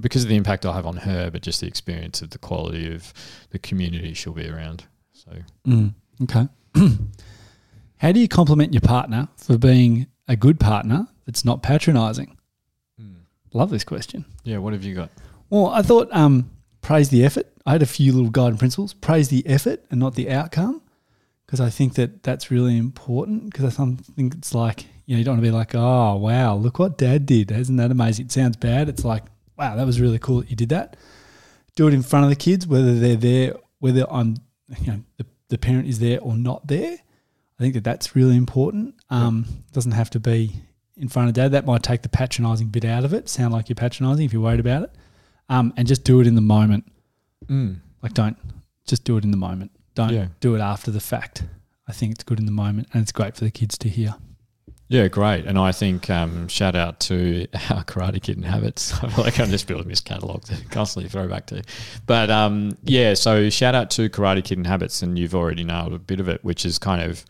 [0.00, 2.92] because of the impact I have on her, but just the experience of the quality
[2.94, 3.12] of
[3.50, 4.84] the community she'll be around.
[5.12, 5.30] So,
[5.66, 6.48] Mm, okay.
[7.98, 12.36] How do you compliment your partner for being a good partner that's not patronizing?
[13.52, 14.24] Love this question.
[14.44, 15.10] yeah, what have you got?
[15.48, 16.50] Well, I thought um,
[16.82, 17.46] praise the effort.
[17.64, 18.92] I had a few little guiding principles.
[18.92, 20.82] Praise the effort and not the outcome,
[21.46, 23.50] because I think that that's really important.
[23.50, 23.84] Because I
[24.16, 26.98] think it's like you know you don't want to be like, oh wow, look what
[26.98, 27.50] Dad did.
[27.50, 28.26] Isn't that amazing?
[28.26, 28.88] It sounds bad.
[28.88, 29.24] It's like
[29.56, 30.96] wow, that was really cool that you did that.
[31.74, 34.36] Do it in front of the kids, whether they're there, whether I'm,
[34.80, 36.92] you know, the, the parent is there or not there.
[37.58, 38.94] I think that that's really important.
[39.10, 40.52] Um, Doesn't have to be
[40.96, 41.52] in front of dad.
[41.52, 43.28] That might take the patronising bit out of it.
[43.28, 44.90] Sound like you're patronising if you're worried about it.
[45.48, 46.90] Um, and just do it in the moment.
[47.46, 47.80] Mm.
[48.02, 48.36] Like, don't
[48.86, 49.70] just do it in the moment.
[49.96, 50.26] Don't Yeah.
[50.38, 51.42] do it after the fact.
[51.88, 54.14] I think it's good in the moment, and it's great for the kids to hear.
[54.88, 55.46] Yeah, great.
[55.46, 58.92] And I think um, shout out to our Karate Kid and Habits.
[59.02, 61.62] I feel like I'm just building this catalogue to constantly throw back to.
[62.06, 65.92] But um, yeah, so shout out to Karate Kid and Habits, and you've already nailed
[65.92, 67.24] a bit of it, which is kind of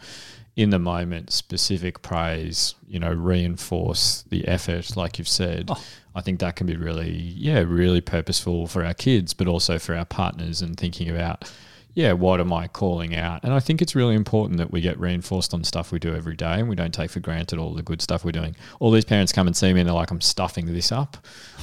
[0.55, 5.67] in the moment, specific praise, you know, reinforce the effort, like you've said.
[5.71, 5.83] Oh.
[6.15, 9.95] I think that can be really, yeah, really purposeful for our kids, but also for
[9.95, 11.51] our partners and thinking about,
[11.97, 13.43] yeah, what am I calling out?
[13.43, 16.37] And I think it's really important that we get reinforced on stuff we do every
[16.37, 18.55] day and we don't take for granted all the good stuff we're doing.
[18.81, 21.17] All these parents come and see me and they're like, I'm stuffing this up.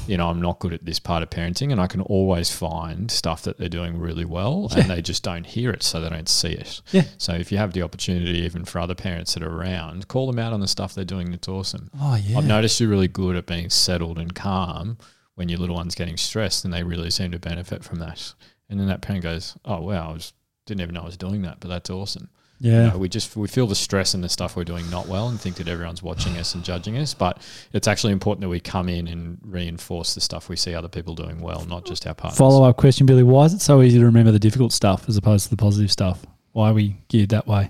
[0.08, 1.72] You know, I'm not good at this part of parenting.
[1.72, 5.46] And I can always find stuff that they're doing really well and they just don't
[5.46, 6.82] hear it, so they don't see it.
[6.92, 7.04] Yeah.
[7.20, 10.40] So if you have the opportunity, even for other parents that are around, call them
[10.40, 11.92] out on the stuff they're doing that's awesome.
[12.02, 12.40] Oh yeah.
[12.40, 14.98] I've noticed you're really good at being settled and calm
[15.36, 18.34] when your little one's getting stressed, and they really seem to benefit from that.
[18.70, 20.34] And then that parent goes, "Oh wow, I just
[20.66, 22.90] didn't even know I was doing that, but that's awesome." You Yeah.
[22.92, 25.40] know, we just we feel the stress and the stuff we're doing not well, and
[25.40, 27.14] think that everyone's watching us and judging us.
[27.14, 27.42] But
[27.74, 31.14] it's actually important that we come in and reinforce the stuff we see other people
[31.14, 32.38] doing well, not just our partners.
[32.38, 33.24] Follow up question, Billy.
[33.24, 35.92] Why is it so easy to remember the difficult stuff as opposed to the positive
[35.92, 36.26] stuff?
[36.54, 37.70] Why are we geared that way?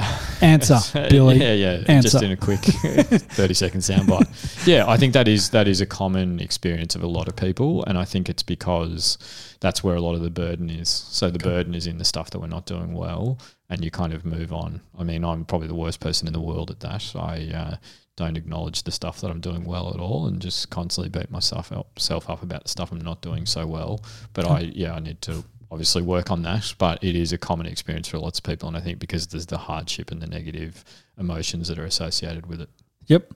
[0.40, 0.78] Answer,
[1.10, 1.38] Billy.
[1.38, 1.84] yeah, yeah.
[1.86, 2.08] Answer.
[2.10, 4.66] Just in a quick thirty second soundbite.
[4.66, 7.84] yeah, I think that is that is a common experience of a lot of people,
[7.84, 9.18] and I think it's because
[9.60, 10.88] that's where a lot of the burden is.
[10.88, 14.12] So the burden is in the stuff that we're not doing well, and you kind
[14.12, 14.80] of move on.
[14.98, 17.14] I mean, I'm probably the worst person in the world at that.
[17.14, 17.76] I uh,
[18.16, 21.70] don't acknowledge the stuff that I'm doing well at all, and just constantly beat myself
[21.72, 24.02] up, self up about the stuff I'm not doing so well.
[24.32, 26.74] But I, yeah, I need to obviously work on that.
[26.78, 29.46] But it is a common experience for lots of people, and I think because there's
[29.46, 30.84] the hardship and the negative
[31.18, 32.68] emotions that are associated with it.
[33.06, 33.32] Yep.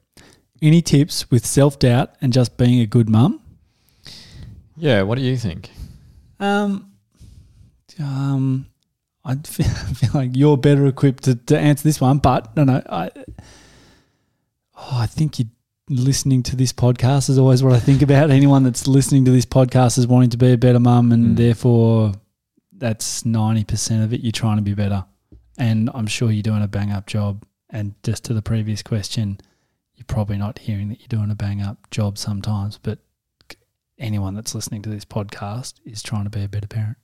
[0.62, 3.40] Any tips with self doubt and just being a good mum?
[4.76, 5.70] Yeah, what do you think?
[6.40, 6.90] Um,
[8.00, 8.66] um,
[9.24, 12.64] I feel, I feel like you're better equipped to, to answer this one, but no,
[12.64, 12.82] no.
[12.88, 13.10] I,
[14.76, 15.46] oh, I think you
[15.88, 18.30] listening to this podcast is always what I think about.
[18.30, 21.36] Anyone that's listening to this podcast is wanting to be a better mum, and Mm.
[21.36, 22.12] therefore
[22.84, 24.20] that's ninety percent of it.
[24.20, 25.06] You're trying to be better,
[25.56, 27.42] and I'm sure you're doing a bang up job.
[27.70, 29.40] And just to the previous question,
[29.94, 32.98] you're probably not hearing that you're doing a bang up job sometimes, but
[33.98, 36.98] anyone that's listening to this podcast is trying to be a better parent.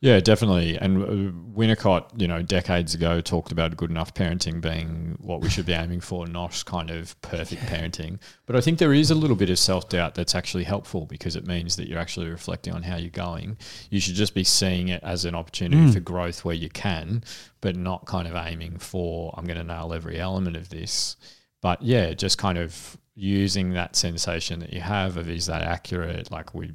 [0.00, 0.78] Yeah, definitely.
[0.78, 5.50] And uh, Winnicott, you know, decades ago talked about good enough parenting being what we
[5.50, 8.20] should be aiming for, not kind of perfect parenting.
[8.46, 11.34] But I think there is a little bit of self doubt that's actually helpful because
[11.34, 13.58] it means that you're actually reflecting on how you're going.
[13.90, 15.92] You should just be seeing it as an opportunity Mm.
[15.94, 17.24] for growth where you can,
[17.60, 21.16] but not kind of aiming for, I'm going to nail every element of this.
[21.60, 26.30] But yeah, just kind of using that sensation that you have of is that accurate?
[26.30, 26.70] Like we,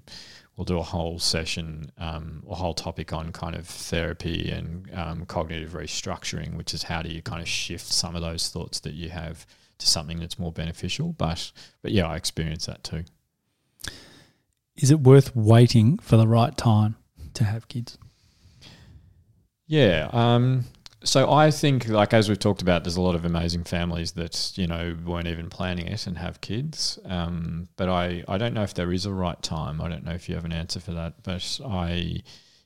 [0.56, 5.26] we'll do a whole session, um, a whole topic on kind of therapy and um,
[5.26, 8.94] cognitive restructuring, which is how do you kind of shift some of those thoughts that
[8.94, 9.46] you have
[9.80, 11.14] to something that's more beneficial.
[11.14, 13.04] But but yeah, I experience that too.
[14.76, 16.96] Is it worth waiting for the right time
[17.36, 17.98] to have kids?
[19.68, 20.10] Yeah.
[20.12, 20.66] Um,
[21.04, 24.54] so I think, like as we've talked about, there's a lot of amazing families that
[24.56, 27.00] you know weren't even planning it and have kids.
[27.06, 29.82] Um, but I, I don't know if there is a right time.
[29.82, 31.24] I don't know if you have an answer for that.
[31.24, 32.22] But I,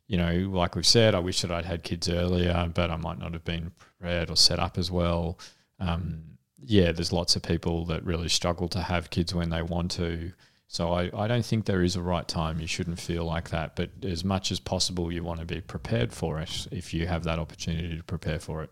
[0.08, 3.20] you know, like we've said, I wish that I'd had kids earlier, but I might
[3.20, 5.40] not have been prepared or set up as well.
[5.80, 6.24] Um,
[6.64, 10.32] yeah, there's lots of people that really struggle to have kids when they want to.
[10.70, 12.60] So I, I don't think there is a right time.
[12.60, 13.76] You shouldn't feel like that.
[13.76, 17.24] But as much as possible, you want to be prepared for it if you have
[17.24, 18.70] that opportunity to prepare for it.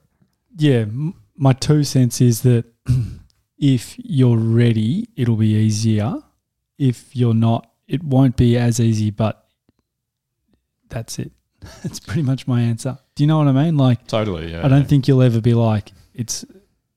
[0.58, 2.66] Yeah, m- my two cents is that
[3.58, 6.16] if you're ready, it'll be easier.
[6.78, 9.48] If you're not, it won't be as easy, but
[10.90, 11.32] that's it.
[11.82, 13.00] That's pretty much my answer.
[13.16, 13.76] Do you know what I mean?
[13.76, 14.52] Like, Totally.
[14.52, 14.64] Yeah.
[14.64, 16.46] I don't think you'll ever be like, it's,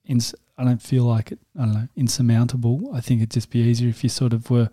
[0.04, 2.90] ins- I don't feel like it, I don't know, insurmountable.
[2.92, 4.68] I think it'd just be easier if you sort of were,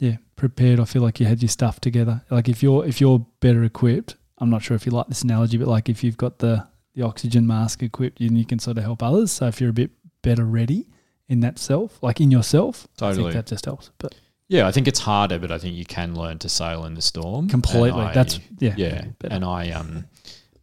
[0.00, 0.80] yeah, prepared.
[0.80, 2.22] I feel like you had your stuff together.
[2.30, 5.56] Like if you're, if you're better equipped, I'm not sure if you like this analogy,
[5.58, 8.82] but like if you've got the, the oxygen mask equipped and you can sort of
[8.84, 9.30] help others.
[9.30, 9.90] So if you're a bit
[10.22, 10.88] better ready
[11.28, 13.24] in that self, like in yourself, I Totally.
[13.24, 13.90] think that just helps.
[13.98, 14.14] But
[14.48, 17.02] Yeah, I think it's harder, but I think you can learn to sail in the
[17.02, 17.48] storm.
[17.48, 18.74] Completely, I- that's, yeah.
[18.76, 19.04] yeah.
[19.20, 19.34] better.
[19.34, 20.06] And I um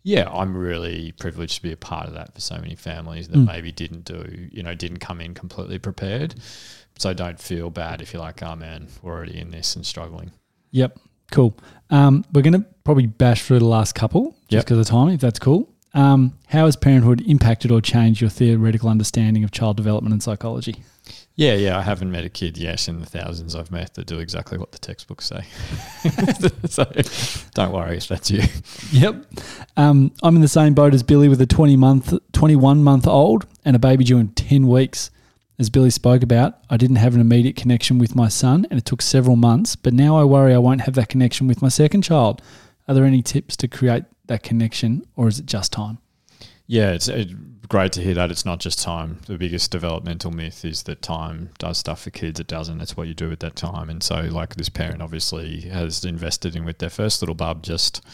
[0.03, 3.37] yeah, I'm really privileged to be a part of that for so many families that
[3.37, 3.45] Mm.
[3.47, 6.35] maybe didn't do, you know, didn't come in completely prepared.
[6.97, 10.31] So don't feel bad if you're like, oh man, we're already in this and struggling.
[10.71, 10.99] Yep.
[11.31, 11.57] Cool.
[11.89, 14.65] Um, we're going to probably bash through the last couple just Yep.
[14.65, 15.69] because of time, if that's cool.
[15.93, 20.83] Um, how has parenthood impacted or changed your theoretical understanding of child development and psychology?
[21.35, 21.77] Yeah, yeah.
[21.77, 24.71] I haven't met a kid yet in the thousands I've met that do exactly what
[24.71, 25.43] the textbooks say.
[26.67, 26.85] so
[27.53, 28.43] don't worry if that's you.
[28.91, 29.25] Yep.
[29.75, 33.45] Um, I'm in the same boat as Billy with a 20 month, 21 month old
[33.65, 35.11] and a baby due in 10 weeks.
[35.59, 38.85] As Billy spoke about, I didn't have an immediate connection with my son and it
[38.85, 42.03] took several months, but now I worry I won't have that connection with my second
[42.03, 42.43] child.
[42.87, 45.97] Are there any tips to create that connection or is it just time?
[46.67, 49.19] Yeah, it's it, great to hear that it's not just time.
[49.25, 52.39] The biggest developmental myth is that time does stuff for kids.
[52.39, 52.81] It doesn't.
[52.81, 53.89] It's what you do at that time.
[53.89, 58.05] And so, like this parent obviously has invested in with their first little bub, just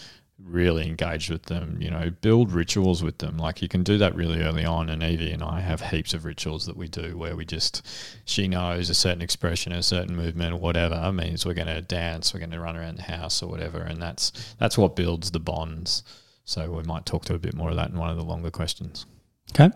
[0.45, 1.77] really engaged with them.
[1.79, 3.37] You know, build rituals with them.
[3.37, 4.89] Like you can do that really early on.
[4.89, 7.85] And Evie and I have heaps of rituals that we do where we just
[8.25, 12.39] she knows a certain expression, a certain movement, whatever means we're going to dance, we're
[12.39, 13.79] going to run around the house or whatever.
[13.79, 16.03] And that's that's what builds the bonds.
[16.45, 18.51] So we might talk to a bit more of that in one of the longer
[18.51, 19.05] questions.
[19.51, 19.73] Okay.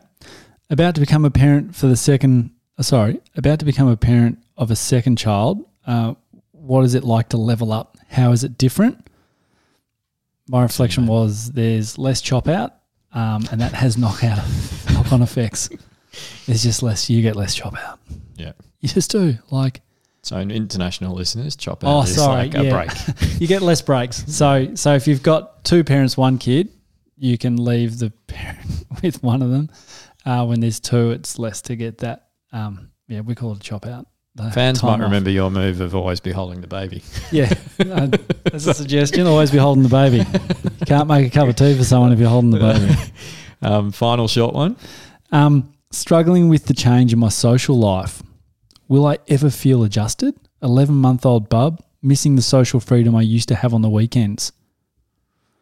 [0.70, 4.40] About to become a parent for the second, uh, sorry, about to become a parent
[4.58, 5.64] of a second child.
[5.86, 6.16] Uh,
[6.52, 7.98] what is it like to level up?
[8.10, 9.07] How is it different?
[10.50, 12.76] My reflection was there's less chop out,
[13.14, 14.40] um, and that has knock out
[14.94, 15.70] knock on effects.
[16.46, 17.10] There's just less.
[17.10, 18.00] You get less chop out.
[18.36, 18.54] Yeah.
[18.80, 19.36] You just do.
[19.52, 19.82] Like,
[20.22, 22.72] So international listeners, chop out oh, is sorry, like a yeah.
[22.72, 22.92] break.
[23.40, 24.24] you get less breaks.
[24.28, 26.70] So, so if you've got two parents, one kid,
[27.18, 29.70] you can leave the parent with one of them.
[30.26, 32.28] Uh, when there's two, it's less to get that.
[32.52, 34.08] Um, yeah, we call it a chop out.
[34.54, 35.00] Fans might off.
[35.00, 37.04] remember your move of always be holding the baby.
[37.32, 38.08] Yeah, uh,
[38.44, 39.26] that's a suggestion.
[39.28, 40.18] Always be holding the baby.
[40.80, 42.96] You can't make a cup of tea for someone if you're holding the baby.
[43.60, 44.76] Um, final short one.
[45.32, 48.22] Um, struggling with the change in my social life.
[48.88, 50.36] Will I ever feel adjusted?
[50.62, 54.52] 11 month old bub, missing the social freedom I used to have on the weekends.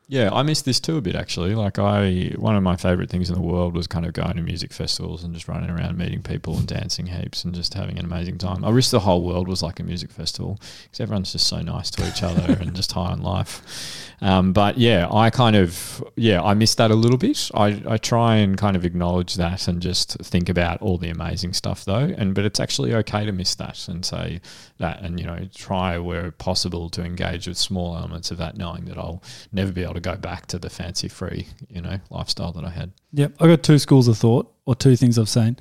[0.07, 1.55] Yeah, I miss this too a bit actually.
[1.55, 4.43] Like I, one of my favorite things in the world was kind of going to
[4.43, 8.05] music festivals and just running around meeting people and dancing heaps and just having an
[8.05, 8.63] amazing time.
[8.63, 11.89] I wish the whole world was like a music festival because everyone's just so nice
[11.91, 14.05] to each other and just high on life.
[14.21, 17.49] Um, but yeah, I kind of yeah, I miss that a little bit.
[17.55, 21.53] I, I try and kind of acknowledge that and just think about all the amazing
[21.53, 22.13] stuff though.
[22.15, 24.39] And but it's actually okay to miss that and say
[24.77, 28.85] that and you know try where possible to engage with small elements of that, knowing
[28.85, 32.51] that I'll never be able to go back to the fancy free you know lifestyle
[32.53, 32.91] that I had.
[33.13, 33.33] Yep.
[33.39, 35.57] I've got two schools of thought or two things I've seen.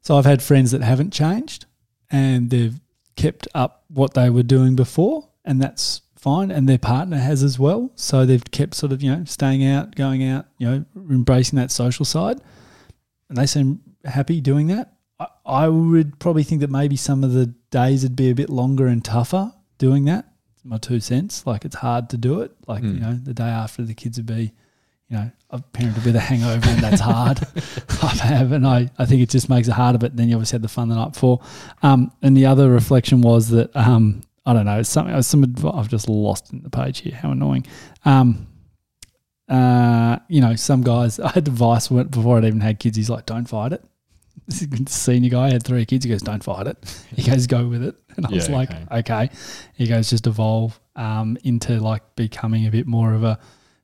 [0.00, 1.66] So I've had friends that haven't changed
[2.10, 2.78] and they've
[3.16, 6.50] kept up what they were doing before, and that's fine.
[6.50, 7.90] And their partner has as well.
[7.96, 11.70] So they've kept sort of, you know, staying out, going out, you know, embracing that
[11.70, 12.40] social side.
[13.28, 14.94] And they seem happy doing that.
[15.18, 18.50] I, I would probably think that maybe some of the days would be a bit
[18.50, 20.26] longer and tougher doing that.
[20.64, 21.46] My two cents.
[21.46, 22.52] Like it's hard to do it.
[22.66, 22.94] Like, Mm.
[22.94, 24.52] you know, the day after the kids would be
[25.10, 27.38] you know, I've parented with a hangover and that's hard.
[28.02, 30.56] I have, and I, I think it just makes it harder, but then you obviously
[30.56, 31.42] had the fun the night before.
[31.82, 35.66] Um, and the other reflection was that, um, I don't know, it's something, some adv-
[35.66, 37.14] I've just lost in the page here.
[37.14, 37.66] How annoying.
[38.06, 38.46] Um,
[39.48, 42.96] uh, you know, some guys, I had advice before I'd even had kids.
[42.96, 43.84] He's like, don't fight it.
[44.46, 46.04] This is a senior guy, had three kids.
[46.04, 47.02] He goes, don't fight it.
[47.16, 47.96] He goes, go with it.
[48.16, 48.86] And I was like, okay.
[48.90, 49.30] okay.
[49.74, 53.38] He goes, just evolve um, into like becoming a bit more of a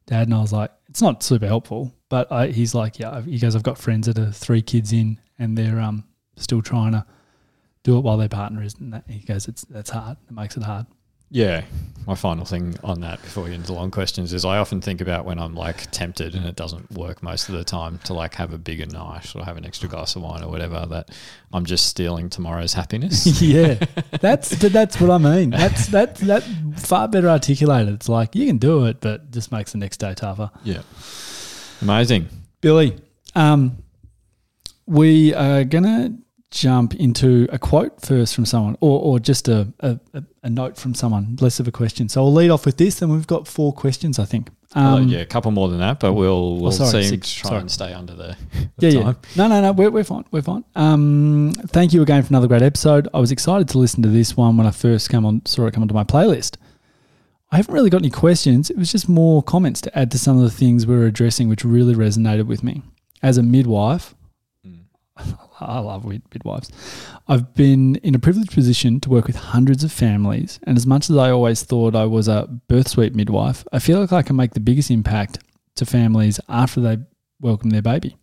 [0.07, 0.27] dad.
[0.29, 3.23] And I was like, it's not super helpful, but I, he's like, yeah.
[3.23, 6.05] He goes, I've got friends that are three kids in, and they're um
[6.37, 7.07] still trying to
[7.83, 8.75] do it while their partner is.
[8.75, 10.19] And that, he goes, it's that's hard.
[10.29, 10.87] It makes it hard.
[11.31, 11.64] Yeah.
[12.07, 15.01] My final thing on that before we get into long questions is I often think
[15.01, 18.35] about when I'm like tempted and it doesn't work most of the time to like
[18.35, 21.11] have a bigger night or have an extra glass of wine or whatever that
[21.53, 23.41] I'm just stealing tomorrow's happiness.
[23.43, 23.74] yeah,
[24.20, 25.51] that's but that's what I mean.
[25.51, 26.43] That's that that
[26.76, 27.95] far better articulated.
[27.95, 30.51] It's like you can do it, but just makes the next day tougher.
[30.64, 30.83] yeah.
[31.83, 32.28] Amazing.
[32.61, 32.99] Billy,
[33.35, 33.78] um,
[34.87, 36.16] we are gonna
[36.51, 39.99] jump into a quote first from someone, or or just a a,
[40.43, 42.09] a- note from someone, less of a question.
[42.09, 43.03] So I'll lead off with this.
[43.03, 44.49] and we've got four questions, I think.
[44.75, 47.09] Um, yeah, a couple more than that, but we'll we'll sorry, see.
[47.09, 47.61] six, try sorry.
[47.63, 49.03] and stay under the, Yeah, the yeah.
[49.03, 49.17] time.
[49.37, 49.73] No, no, no.
[49.73, 50.25] We're, we're fine.
[50.31, 50.65] We're fine.
[50.77, 53.09] Um, thank you again for another great episode.
[53.13, 55.75] I was excited to listen to this one when I first come on, saw it
[55.75, 56.57] come onto my playlist.
[57.53, 58.71] I haven't really got any questions.
[58.71, 61.49] It was just more comments to add to some of the things we were addressing,
[61.49, 62.83] which really resonated with me.
[63.25, 64.15] As a midwife,
[65.61, 66.71] I love midwives.
[67.29, 71.11] I've been in a privileged position to work with hundreds of families, and as much
[71.11, 74.37] as I always thought I was a birth suite midwife, I feel like I can
[74.37, 75.39] make the biggest impact
[75.77, 76.99] to families after they
[77.41, 78.17] welcome their baby.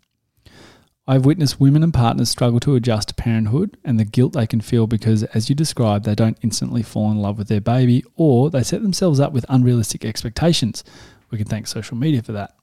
[1.09, 4.59] I've witnessed women and partners struggle to adjust to parenthood and the guilt they can
[4.59, 8.49] feel because, as you described, they don't instantly fall in love with their baby or
[8.49, 10.83] they set themselves up with unrealistic expectations.
[11.31, 12.56] We can thank social media for that.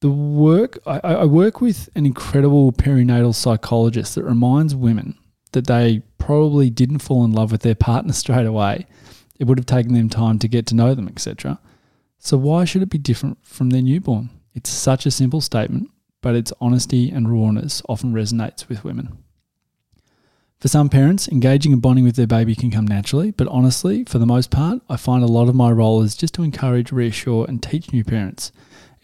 [0.00, 5.18] The work I, I work with an incredible perinatal psychologist that reminds women
[5.52, 8.86] that they probably didn't fall in love with their partner straight away.
[9.38, 11.60] It would have taken them time to get to know them, etc.
[12.18, 14.30] So why should it be different from their newborn?
[14.54, 15.90] It's such a simple statement,
[16.22, 19.18] but its honesty and rawness often resonates with women.
[20.58, 24.18] For some parents, engaging and bonding with their baby can come naturally, but honestly, for
[24.18, 27.44] the most part, I find a lot of my role is just to encourage, reassure,
[27.46, 28.52] and teach new parents.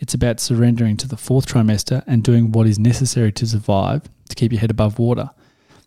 [0.02, 4.34] It's about surrendering to the fourth trimester and doing what is necessary to survive to
[4.34, 5.30] keep your head above water.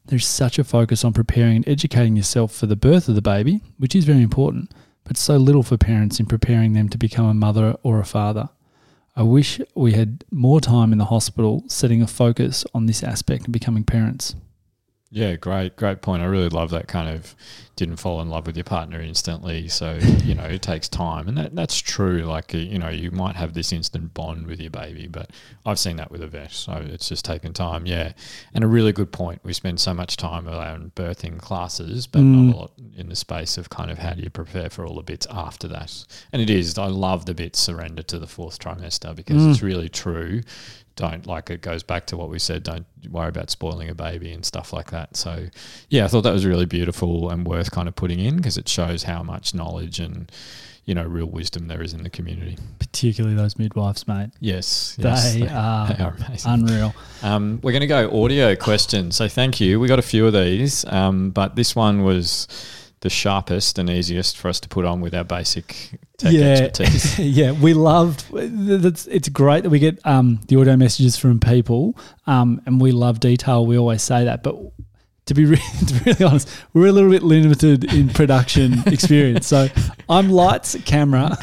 [0.05, 3.59] There's such a focus on preparing and educating yourself for the birth of the baby,
[3.78, 7.34] which is very important, but so little for parents in preparing them to become a
[7.34, 8.47] mother or a father.
[9.18, 13.47] I wish we had more time in the hospital setting a focus on this aspect
[13.47, 14.34] of becoming parents.
[15.12, 16.24] Yeah, great, great point.
[16.24, 17.36] I really love that kind of
[17.76, 19.68] didn't fall in love with your partner instantly.
[19.70, 19.93] So,
[20.24, 21.28] you know, it takes time.
[21.28, 22.24] And that, that's true.
[22.24, 25.30] Like, uh, you know, you might have this instant bond with your baby, but
[25.66, 26.47] I've seen that with Evie.
[26.49, 27.86] So it's just taken time.
[27.86, 28.14] Yeah.
[28.53, 29.39] And a really good point.
[29.43, 32.47] We spend so much time around birthing classes, but Mm.
[32.47, 34.95] not a lot in the space of kind of how do you prepare for all
[34.95, 36.03] the bits after that.
[36.34, 39.51] And it is, I love the bit surrender to the fourth trimester because Mm.
[39.51, 40.41] it's really true
[40.96, 44.32] don't like it goes back to what we said don't worry about spoiling a baby
[44.32, 45.16] and stuff like that.
[45.18, 45.48] So
[45.89, 48.68] yeah i thought that was really beautiful and worth kind of putting in because it
[48.70, 50.32] shows how much knowledge and
[50.86, 52.58] you know real wisdom there is in the community.
[52.80, 54.30] Particularly those midwives, mate.
[54.39, 55.34] yes yes.
[55.39, 56.52] They are they are amazing.
[56.52, 56.93] Unreal.
[57.24, 59.16] um, we're going to go audio questions.
[59.16, 59.80] So thank you.
[59.80, 62.48] We got a few of these um, but this one was
[63.06, 67.51] the sharpest and easiest for us to put on with our basic tech expertise yeah,
[67.51, 68.26] we loved.
[68.34, 71.95] It's great that we get um, the audio messages from people,
[72.26, 73.64] um, and we love detail.
[73.64, 74.56] We always say that, but
[75.28, 79.45] to be, re- to be really honest, we're a little bit limited in production experience.
[79.45, 79.68] So
[80.10, 81.38] I'm lights, camera.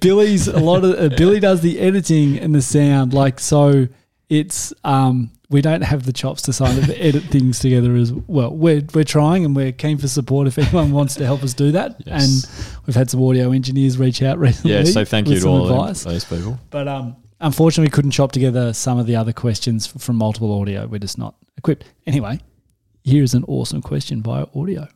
[0.00, 3.12] Billy's a lot of uh, Billy does the editing and the sound.
[3.12, 3.88] Like so,
[4.28, 8.50] it's um, we don't have the chops to kind of edit things together as well.
[8.50, 11.70] We're we're trying and we're keen for support if anyone wants to help us do
[11.72, 11.96] that.
[12.06, 12.24] Yes.
[12.24, 14.72] And we've had some audio engineers reach out recently.
[14.72, 16.04] yeah so thank you to all of advice.
[16.04, 20.16] those people But um, unfortunately, we couldn't chop together some of the other questions from
[20.16, 20.86] multiple audio.
[20.86, 21.84] We're just not equipped.
[22.06, 22.40] Anyway,
[23.04, 24.88] here's an awesome question via audio.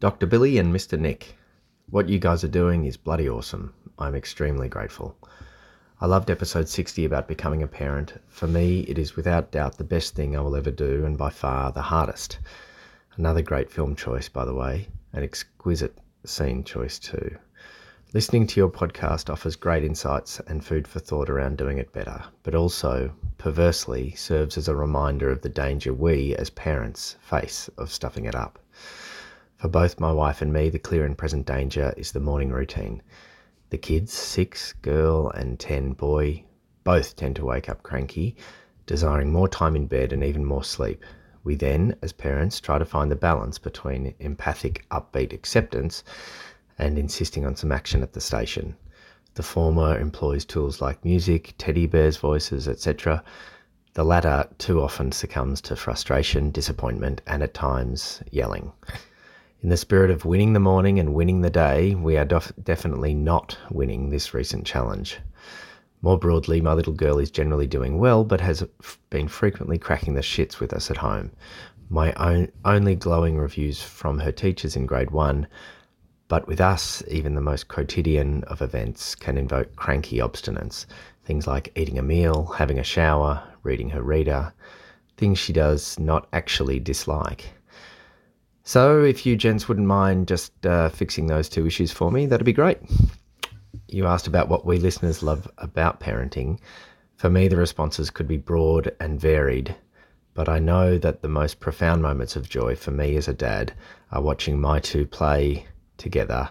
[0.00, 0.26] Dr.
[0.26, 0.98] Billy and Mr.
[0.98, 1.36] Nick,
[1.90, 3.72] what you guys are doing is bloody awesome.
[3.98, 5.16] I'm extremely grateful.
[6.02, 8.14] I loved episode 60 about becoming a parent.
[8.26, 11.30] For me, it is without doubt the best thing I will ever do and by
[11.30, 12.40] far the hardest.
[13.16, 17.36] Another great film choice, by the way, an exquisite scene choice too.
[18.12, 22.24] Listening to your podcast offers great insights and food for thought around doing it better,
[22.42, 27.92] but also, perversely, serves as a reminder of the danger we, as parents, face of
[27.92, 28.58] stuffing it up.
[29.56, 33.02] For both my wife and me, the clear and present danger is the morning routine.
[33.72, 36.44] The kids, six, girl, and ten, boy,
[36.84, 38.36] both tend to wake up cranky,
[38.84, 41.02] desiring more time in bed and even more sleep.
[41.42, 46.04] We then, as parents, try to find the balance between empathic, upbeat acceptance
[46.78, 48.76] and insisting on some action at the station.
[49.36, 53.24] The former employs tools like music, teddy bears' voices, etc.
[53.94, 58.70] The latter too often succumbs to frustration, disappointment, and at times yelling.
[59.62, 63.14] In the spirit of winning the morning and winning the day, we are def- definitely
[63.14, 65.20] not winning this recent challenge.
[66.00, 70.14] More broadly, my little girl is generally doing well, but has f- been frequently cracking
[70.14, 71.30] the shits with us at home.
[71.88, 75.46] My own only glowing reviews from her teachers in grade one,
[76.26, 80.86] but with us, even the most quotidian of events can invoke cranky obstinance.
[81.24, 84.52] Things like eating a meal, having a shower, reading her reader,
[85.16, 87.52] things she does not actually dislike.
[88.64, 92.46] So, if you gents wouldn't mind just uh, fixing those two issues for me, that'd
[92.46, 92.78] be great.
[93.88, 96.60] You asked about what we listeners love about parenting.
[97.16, 99.74] For me, the responses could be broad and varied,
[100.34, 103.74] but I know that the most profound moments of joy for me as a dad
[104.12, 105.66] are watching my two play
[105.98, 106.48] together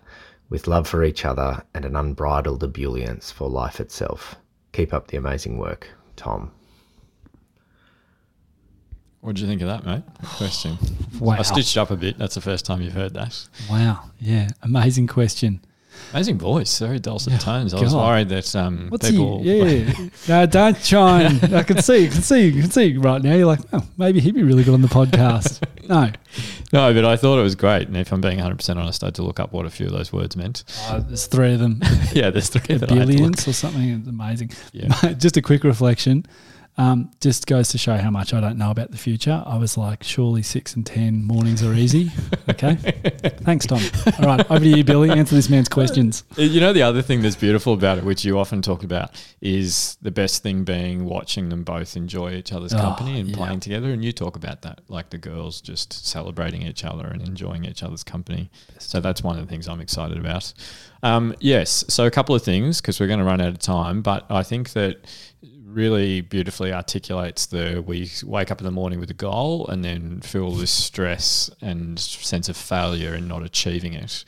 [0.49, 4.35] with love for each other and an unbridled ebullience for life itself.
[4.73, 5.87] Keep up the amazing work,
[6.17, 6.51] Tom.
[9.21, 10.77] What did you think of that mate Good question
[11.19, 11.37] Wow.
[11.39, 14.09] i stitched up a bit that's the first time you've heard that Wow.
[14.19, 14.49] Yeah.
[14.61, 15.61] Amazing question.
[16.13, 17.73] Amazing voice, very dulcet tones.
[17.73, 19.43] I was worried that um, What's people.
[19.43, 19.83] he?
[19.83, 20.09] Yeah.
[20.27, 21.53] no, don't try and.
[21.53, 22.05] I can see.
[22.05, 22.47] I can see.
[22.47, 23.35] You can see right now.
[23.35, 25.61] You're like, oh, maybe he'd be really good on the podcast.
[25.87, 26.11] no.
[26.73, 27.89] No, but I thought it was great.
[27.89, 29.91] And if I'm being 100% honest, I had to look up what a few of
[29.91, 30.63] those words meant.
[30.87, 31.81] Uh, there's three of them.
[32.13, 33.17] yeah, there's three that I had to look.
[33.17, 33.89] Billions or something.
[33.89, 34.51] It's amazing.
[34.71, 34.87] Yeah.
[35.17, 36.25] Just a quick reflection.
[36.81, 39.43] Um, just goes to show how much I don't know about the future.
[39.45, 42.11] I was like, surely six and ten mornings are easy.
[42.49, 42.75] Okay,
[43.43, 43.81] thanks, Tom.
[44.19, 45.09] All right, over to you, Billy.
[45.09, 46.23] Answer this man's questions.
[46.35, 49.11] You know, the other thing that's beautiful about it, which you often talk about,
[49.41, 53.35] is the best thing being watching them both enjoy each other's Oh, company and yeah.
[53.37, 53.91] playing together.
[53.91, 57.83] And you talk about that, like the girls just celebrating each other and enjoying each
[57.83, 58.51] other's company.
[58.79, 60.53] So that's one of the things I'm excited about.
[61.03, 64.01] Um, yes, so a couple of things because we're going to run out of time,
[64.01, 65.05] but I think that
[65.71, 70.21] really beautifully articulates the we wake up in the morning with a goal and then
[70.21, 74.23] feel this stress and sense of failure and not achieving it.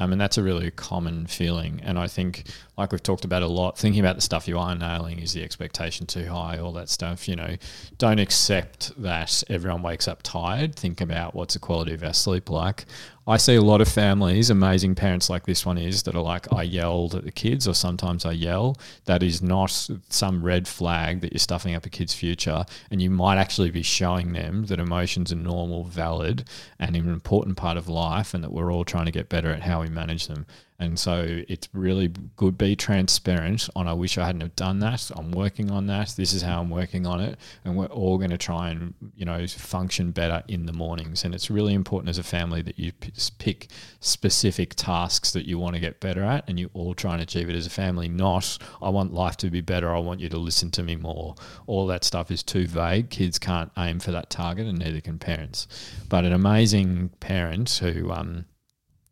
[0.00, 1.80] Um, and that's a really common feeling.
[1.82, 2.44] And I think,
[2.76, 5.42] like we've talked about a lot, thinking about the stuff you are nailing is the
[5.42, 7.28] expectation too high, all that stuff.
[7.28, 7.56] You know,
[7.98, 10.76] don't accept that everyone wakes up tired.
[10.76, 12.84] Think about what's the quality of our sleep like.
[13.28, 16.50] I see a lot of families, amazing parents like this one is, that are like,
[16.50, 18.78] I yelled at the kids, or sometimes I yell.
[19.04, 19.70] That is not
[20.08, 22.64] some red flag that you're stuffing up a kid's future.
[22.90, 26.48] And you might actually be showing them that emotions are normal, valid,
[26.78, 29.62] and an important part of life, and that we're all trying to get better at
[29.62, 30.46] how we manage them.
[30.80, 32.56] And so it's really good.
[32.56, 33.88] Be transparent on.
[33.88, 35.10] I wish I hadn't have done that.
[35.16, 36.10] I'm working on that.
[36.16, 39.24] This is how I'm working on it, and we're all going to try and you
[39.24, 41.24] know function better in the mornings.
[41.24, 43.66] And it's really important as a family that you p- pick
[43.98, 47.48] specific tasks that you want to get better at, and you all try and achieve
[47.48, 48.08] it as a family.
[48.08, 49.92] Not I want life to be better.
[49.92, 51.34] I want you to listen to me more.
[51.66, 53.10] All that stuff is too vague.
[53.10, 55.66] Kids can't aim for that target, and neither can parents.
[56.08, 58.44] But an amazing parent who um,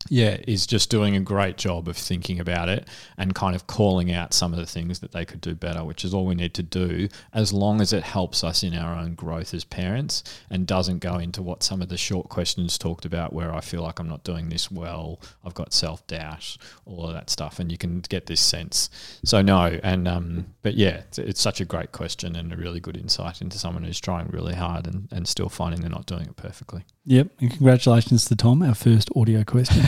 [0.09, 4.13] yeah, is just doing a great job of thinking about it and kind of calling
[4.13, 6.55] out some of the things that they could do better, which is all we need
[6.55, 10.67] to do as long as it helps us in our own growth as parents and
[10.67, 13.99] doesn't go into what some of the short questions talked about where I feel like
[13.99, 17.59] I'm not doing this well, I've got self doubt, all of that stuff.
[17.59, 18.91] And you can get this sense.
[19.25, 22.81] So, no, and, um, but yeah, it's, it's such a great question and a really
[22.81, 26.23] good insight into someone who's trying really hard and, and still finding they're not doing
[26.27, 26.85] it perfectly.
[27.09, 29.85] Yep, and congratulations to Tom, our first audio question.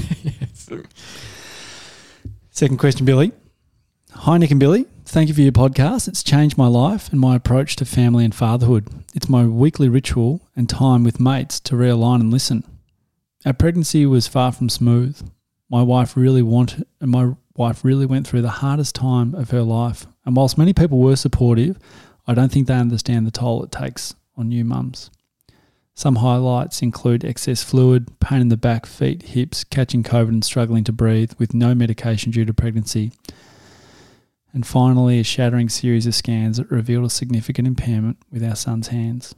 [2.50, 3.32] Second question, Billy.
[4.12, 4.86] Hi, Nick and Billy.
[5.04, 6.06] Thank you for your podcast.
[6.06, 8.86] It's changed my life and my approach to family and fatherhood.
[9.16, 12.62] It's my weekly ritual and time with mates to realign and listen.
[13.44, 15.20] Our pregnancy was far from smooth.
[15.68, 19.62] My wife really wanted, and my wife really went through the hardest time of her
[19.62, 20.06] life.
[20.24, 21.80] And whilst many people were supportive,
[22.28, 25.10] I don't think they understand the toll it takes on new mums.
[25.98, 30.84] Some highlights include excess fluid, pain in the back, feet, hips, catching COVID and struggling
[30.84, 33.10] to breathe with no medication due to pregnancy.
[34.52, 38.88] And finally, a shattering series of scans that revealed a significant impairment with our son's
[38.88, 39.34] hands.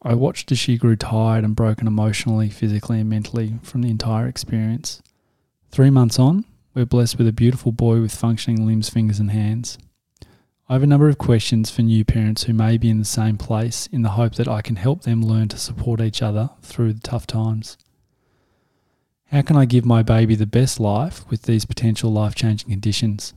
[0.00, 4.28] I watched as she grew tired and broken emotionally, physically, and mentally from the entire
[4.28, 5.02] experience.
[5.72, 9.76] Three months on, we're blessed with a beautiful boy with functioning limbs, fingers, and hands.
[10.72, 13.36] I have a number of questions for new parents who may be in the same
[13.36, 16.94] place in the hope that I can help them learn to support each other through
[16.94, 17.76] the tough times.
[19.26, 23.34] How can I give my baby the best life with these potential life changing conditions?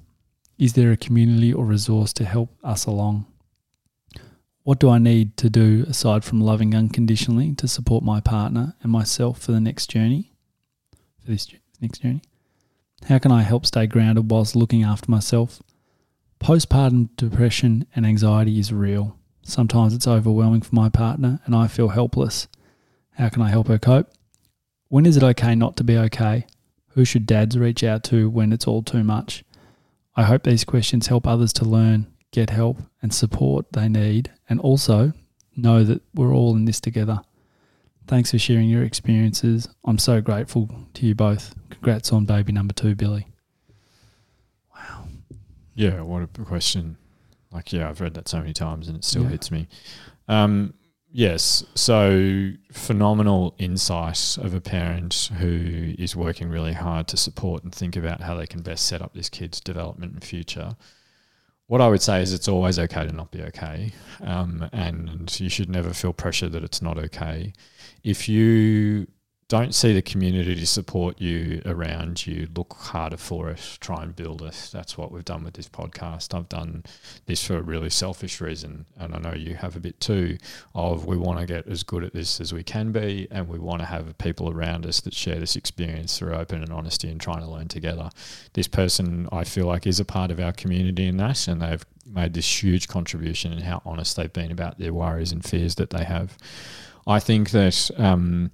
[0.57, 3.25] Is there a community or resource to help us along?
[4.63, 8.89] What do I need to do aside from loving unconditionally to support my partner and
[8.89, 10.31] myself for the next journey?
[11.19, 11.49] For this
[11.81, 12.21] next journey?
[13.09, 15.61] How can I help stay grounded whilst looking after myself?
[16.39, 19.17] Postpartum depression and anxiety is real.
[19.41, 22.47] Sometimes it's overwhelming for my partner and I feel helpless.
[23.13, 24.11] How can I help her cope?
[24.89, 26.45] When is it okay not to be okay?
[26.89, 29.43] Who should dads reach out to when it's all too much?
[30.15, 34.59] I hope these questions help others to learn, get help, and support they need, and
[34.59, 35.13] also
[35.55, 37.21] know that we're all in this together.
[38.07, 39.67] Thanks for sharing your experiences.
[39.83, 41.55] I'm so grateful to you both.
[41.69, 43.27] Congrats on baby number two, Billy.
[45.75, 46.97] Yeah, what a question.
[47.51, 49.29] Like, yeah, I've read that so many times and it still Yeah.
[49.29, 49.67] hits me.
[50.27, 50.73] Um,
[51.11, 57.73] yes, so phenomenal insight of a parent who is working really hard to support and
[57.73, 60.75] think about how they can best set up this kid's development and future.
[61.67, 65.49] What I would say is it's always okay to not be okay, um, and you
[65.49, 67.53] should never feel pressure that it's not okay.
[68.03, 69.07] If you
[69.47, 74.15] don't see the community to support you around you, look harder for it, try and
[74.15, 74.69] build it.
[74.73, 76.33] That's what we've done with this podcast.
[76.33, 76.83] I've done
[77.27, 80.39] this for a really selfish reason, and I know you have a bit too,
[80.73, 83.59] of we want to get as good at this as we can be, and we
[83.59, 87.21] want to have people around us that share this experience through open and honesty and
[87.21, 88.09] trying to learn together.
[88.53, 91.85] This person, I feel like, is a part of our community in that, and they've
[92.07, 95.91] made this huge contribution in how honest they've been about their worries and fears that
[95.91, 96.35] they have.
[97.05, 98.49] I think that um,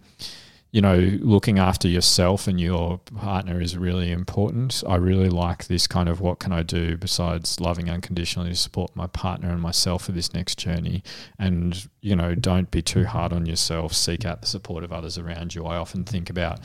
[0.72, 4.84] you know, looking after yourself and your partner is really important.
[4.88, 8.95] I really like this kind of what can I do besides loving unconditionally to support
[8.95, 11.03] my partner and myself for this next journey.
[11.38, 13.93] And, you know, don't be too hard on yourself.
[13.93, 15.65] Seek out the support of others around you.
[15.65, 16.61] I often think about,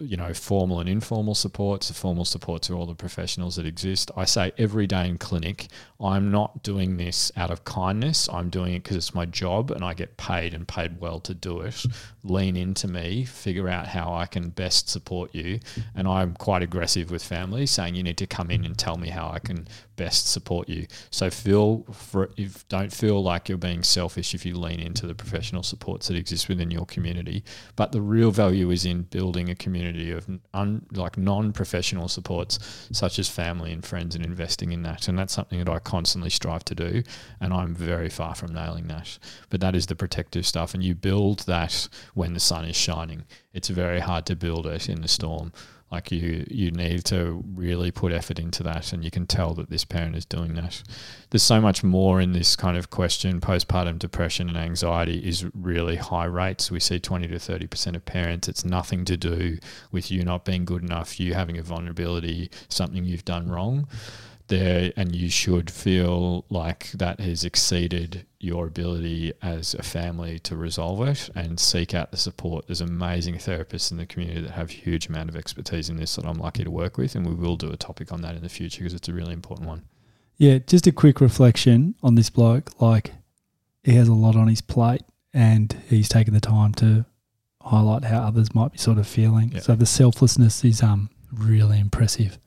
[0.00, 1.86] you know, formal and informal supports.
[1.86, 4.10] The formal supports are all the professionals that exist.
[4.16, 5.68] I say every day in clinic,
[6.00, 8.28] I'm not doing this out of kindness.
[8.28, 11.32] I'm doing it because it's my job and I get paid and paid well to
[11.32, 11.84] do it.
[12.24, 15.60] Lean into me, figure out how I can best support you.
[15.94, 19.08] And I'm quite aggressive with family, saying you need to come in and tell me
[19.08, 20.86] how I can best support you.
[21.10, 25.14] So feel for if don't feel like you're being selfish if you lean into the
[25.14, 27.44] professional supports that exist within your community.
[27.74, 33.18] But the real value is in building a community of un, like non-professional supports such
[33.18, 35.08] as family and friends and investing in that.
[35.08, 37.02] And that's something that I constantly strive to do.
[37.40, 39.18] And I'm very far from nailing that.
[39.50, 40.74] But that is the protective stuff.
[40.74, 43.24] And you build that when the sun is shining.
[43.52, 45.52] It's very hard to build it in the storm.
[45.90, 49.70] Like you, you need to really put effort into that, and you can tell that
[49.70, 50.82] this parent is doing that.
[51.30, 53.40] There's so much more in this kind of question.
[53.40, 56.70] Postpartum depression and anxiety is really high rates.
[56.70, 58.48] We see 20 to 30 percent of parents.
[58.48, 59.58] It's nothing to do
[59.92, 63.86] with you not being good enough, you having a vulnerability, something you've done wrong
[64.48, 70.56] there and you should feel like that has exceeded your ability as a family to
[70.56, 72.66] resolve it and seek out the support.
[72.66, 76.24] There's amazing therapists in the community that have huge amount of expertise in this that
[76.24, 78.48] I'm lucky to work with and we will do a topic on that in the
[78.48, 79.82] future because it's a really important one.
[80.38, 82.80] Yeah, just a quick reflection on this bloke.
[82.80, 83.12] Like,
[83.82, 85.02] he has a lot on his plate
[85.34, 87.04] and he's taken the time to
[87.62, 89.52] highlight how others might be sort of feeling.
[89.52, 89.60] Yeah.
[89.60, 92.38] So the selflessness is um really impressive.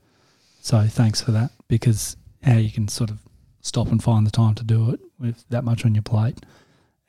[0.61, 3.19] So thanks for that because how you can sort of
[3.61, 6.39] stop and find the time to do it with that much on your plate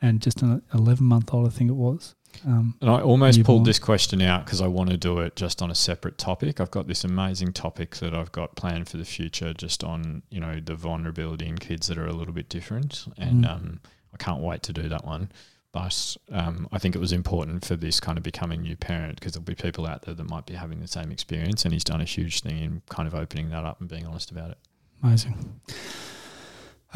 [0.02, 2.14] and just an 11 month old, I think it was.
[2.46, 3.56] Um, And I almost Newborn.
[3.58, 6.60] pulled this question out because I want to do it just on a separate topic.
[6.60, 10.40] I've got this amazing topic that I've got planned for the future, just on you
[10.40, 13.50] know the vulnerability in kids that are a little bit different, and Mm.
[13.50, 13.80] um,
[14.14, 15.30] I can't wait to do that one.
[15.72, 19.32] But um, I think it was important for this kind of becoming new parent because
[19.34, 22.00] there'll be people out there that might be having the same experience, and he's done
[22.00, 24.58] a huge thing in kind of opening that up and being honest about it.
[25.02, 25.60] Amazing.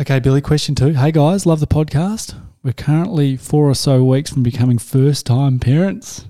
[0.00, 0.92] Okay, Billy, question two.
[0.94, 2.34] Hey guys, love the podcast.
[2.64, 6.26] We're currently four or so weeks from becoming first time parents.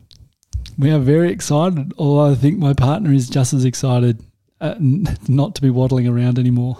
[0.76, 4.22] We are very excited, although I think my partner is just as excited
[4.60, 4.74] uh,
[5.28, 6.76] not to be waddling around anymore.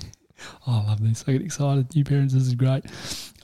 [0.66, 1.26] oh, I love this.
[1.28, 1.94] I get excited.
[1.94, 2.86] New parents, this is great.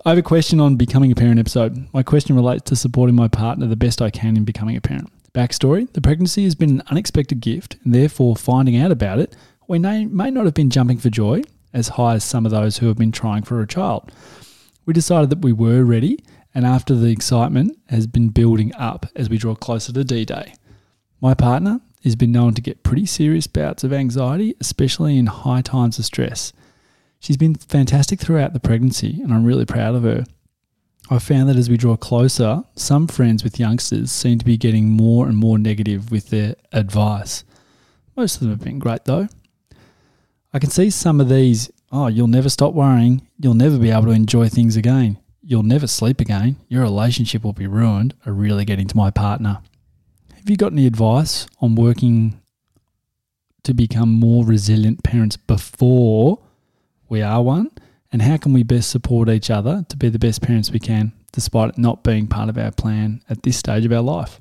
[0.07, 1.87] I have a question on becoming a parent episode.
[1.93, 5.13] My question relates to supporting my partner the best I can in becoming a parent.
[5.35, 9.37] Backstory The pregnancy has been an unexpected gift, and therefore finding out about it,
[9.69, 11.43] we may, may not have been jumping for joy
[11.73, 14.11] as high as some of those who have been trying for a child.
[14.87, 16.19] We decided that we were ready,
[16.55, 20.55] and after the excitement has been building up as we draw closer to D Day.
[21.21, 25.61] My partner has been known to get pretty serious bouts of anxiety, especially in high
[25.61, 26.53] times of stress.
[27.21, 30.25] She's been fantastic throughout the pregnancy, and I'm really proud of her.
[31.11, 34.89] I've found that as we draw closer, some friends with youngsters seem to be getting
[34.89, 37.45] more and more negative with their advice.
[38.17, 39.29] Most of them have been great though.
[40.53, 44.07] I can see some of these, oh, you'll never stop worrying, you'll never be able
[44.07, 48.65] to enjoy things again, you'll never sleep again, your relationship will be ruined, are really
[48.65, 49.61] getting to my partner.
[50.35, 52.41] Have you got any advice on working
[53.63, 56.41] to become more resilient parents before
[57.09, 57.71] we are one?
[58.11, 61.13] And how can we best support each other to be the best parents we can,
[61.31, 64.41] despite it not being part of our plan at this stage of our life?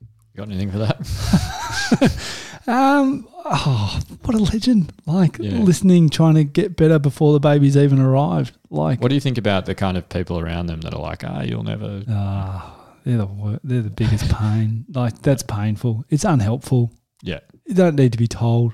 [0.00, 2.48] You got anything for that?
[2.66, 4.92] Um, oh, what a legend!
[5.06, 5.58] Like Yeah.
[5.58, 8.56] listening, trying to get better before the baby's even arrived.
[8.70, 11.24] Like, what do you think about the kind of people around them that are like,
[11.24, 14.86] ah, you'll never ah, they're the wor- they're the biggest pain.
[14.94, 16.04] Like that's painful.
[16.08, 16.90] It's unhelpful.
[17.22, 17.40] Yeah.
[17.66, 18.72] You don't need to be told.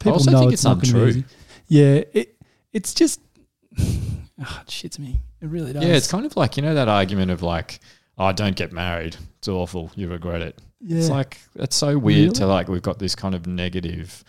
[0.00, 1.06] People also know think it's, it's untrue.
[1.06, 1.24] easy.
[1.68, 2.36] Yeah, it
[2.72, 3.20] it's just
[3.80, 5.20] ah, it shits me.
[5.40, 5.82] It really does.
[5.84, 7.80] Yeah, it's kind of like you know that argument of like,
[8.18, 9.16] oh, don't get married.
[9.38, 9.90] It's awful.
[9.96, 10.60] You regret it.
[10.80, 10.98] yeah.
[10.98, 14.22] It's like it's so weird to like we've got this kind of negative,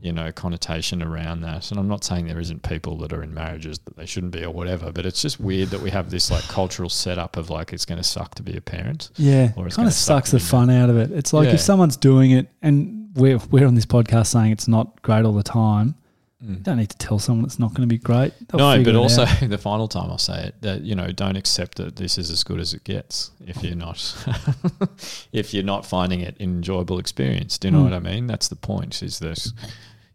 [0.00, 1.70] you know, connotation around that.
[1.70, 4.44] And I'm not saying there isn't people that are in marriages that they shouldn't be
[4.44, 7.72] or whatever, but it's just weird that we have this like cultural setup of like
[7.72, 9.10] it's going to suck to be a parent.
[9.16, 11.10] Yeah, Or it's kind of suck sucks the fun out of it.
[11.12, 11.54] It's like Yeah.
[11.54, 15.32] if someone's doing it, and we're we're on this podcast saying it's not great all
[15.34, 15.94] the time.
[16.46, 18.32] You don't need to tell someone it's not going to be great.
[18.48, 19.40] They'll no, but also out.
[19.48, 22.44] the final time I'll say it that you know don't accept that this is as
[22.44, 23.98] good as it gets if you're not
[25.32, 27.58] if you're not finding it an enjoyable experience.
[27.58, 27.84] Do you know Mm.
[27.84, 28.26] what I mean?
[28.26, 29.02] That's the point.
[29.02, 29.46] Is that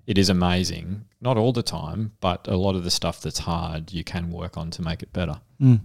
[0.07, 3.91] it is amazing, not all the time, but a lot of the stuff that's hard
[3.93, 5.39] you can work on to make it better.
[5.61, 5.81] Mm.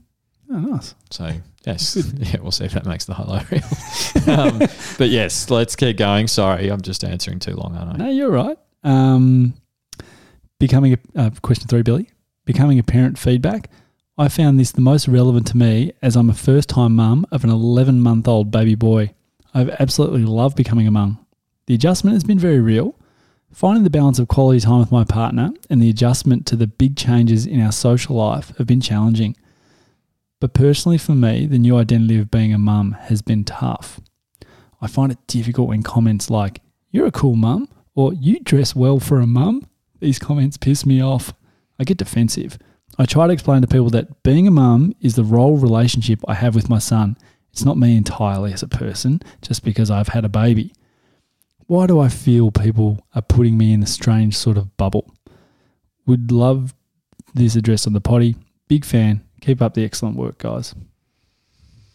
[0.51, 0.95] Oh, nice.
[1.11, 1.31] So
[1.67, 4.39] yes, yeah, we'll see if that makes the highlight reel.
[4.39, 4.59] um,
[4.99, 6.29] but yes, let's keep going.
[6.29, 8.05] Sorry, I'm just answering too long, aren't I?
[8.05, 8.59] No, you're right.
[8.83, 9.55] Um,
[10.65, 12.09] becoming a uh, question three, Billy.
[12.47, 13.69] Becoming a parent feedback.
[14.17, 17.45] I found this the most relevant to me as I'm a first time mum of
[17.45, 19.13] an 11 month old baby boy.
[19.53, 21.19] I've absolutely loved becoming a mum.
[21.67, 22.99] The adjustment has been very real.
[23.53, 26.97] Finding the balance of quality time with my partner and the adjustment to the big
[26.97, 29.37] changes in our social life have been challenging.
[30.41, 34.01] But personally, for me, the new identity of being a mum has been tough.
[34.81, 38.99] I find it difficult when comments like, You're a cool mum, or You dress well
[38.99, 39.67] for a mum,
[40.05, 41.35] these comments piss me off.
[41.79, 42.59] I get defensive.
[42.99, 46.35] I try to explain to people that being a mum is the role relationship I
[46.35, 47.17] have with my son.
[47.53, 50.73] It's not me entirely as a person, just because I've had a baby.
[51.67, 55.13] Why do I feel people are putting me in a strange sort of bubble?
[56.07, 56.75] Would love
[57.35, 58.37] this address on the potty.
[58.69, 59.25] Big fan.
[59.41, 60.75] Keep up the excellent work, guys.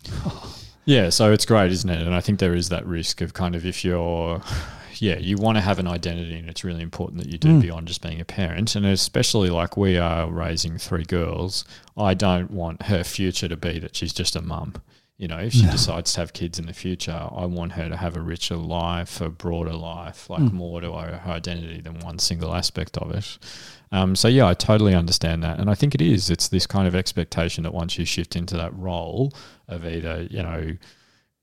[0.89, 2.01] Yeah, so it's great, isn't it?
[2.01, 4.41] And I think there is that risk of kind of if you're,
[5.01, 7.61] yeah, you want to have an identity, and it's really important that you do Mm.
[7.61, 8.75] beyond just being a parent.
[8.75, 11.65] And especially like we are raising three girls,
[11.97, 14.73] I don't want her future to be that she's just a mum.
[15.17, 15.71] You know, if she No.
[15.71, 19.19] decides to have kids in the future, I want her to have a richer life,
[19.19, 20.53] a broader life, like Mm.
[20.53, 23.37] more to her, her identity than one single aspect of it.
[23.91, 26.29] Um, so yeah, I totally understand that, and I think it is.
[26.29, 29.33] It's this kind of expectation that once you shift into that role
[29.67, 30.77] of either, you know,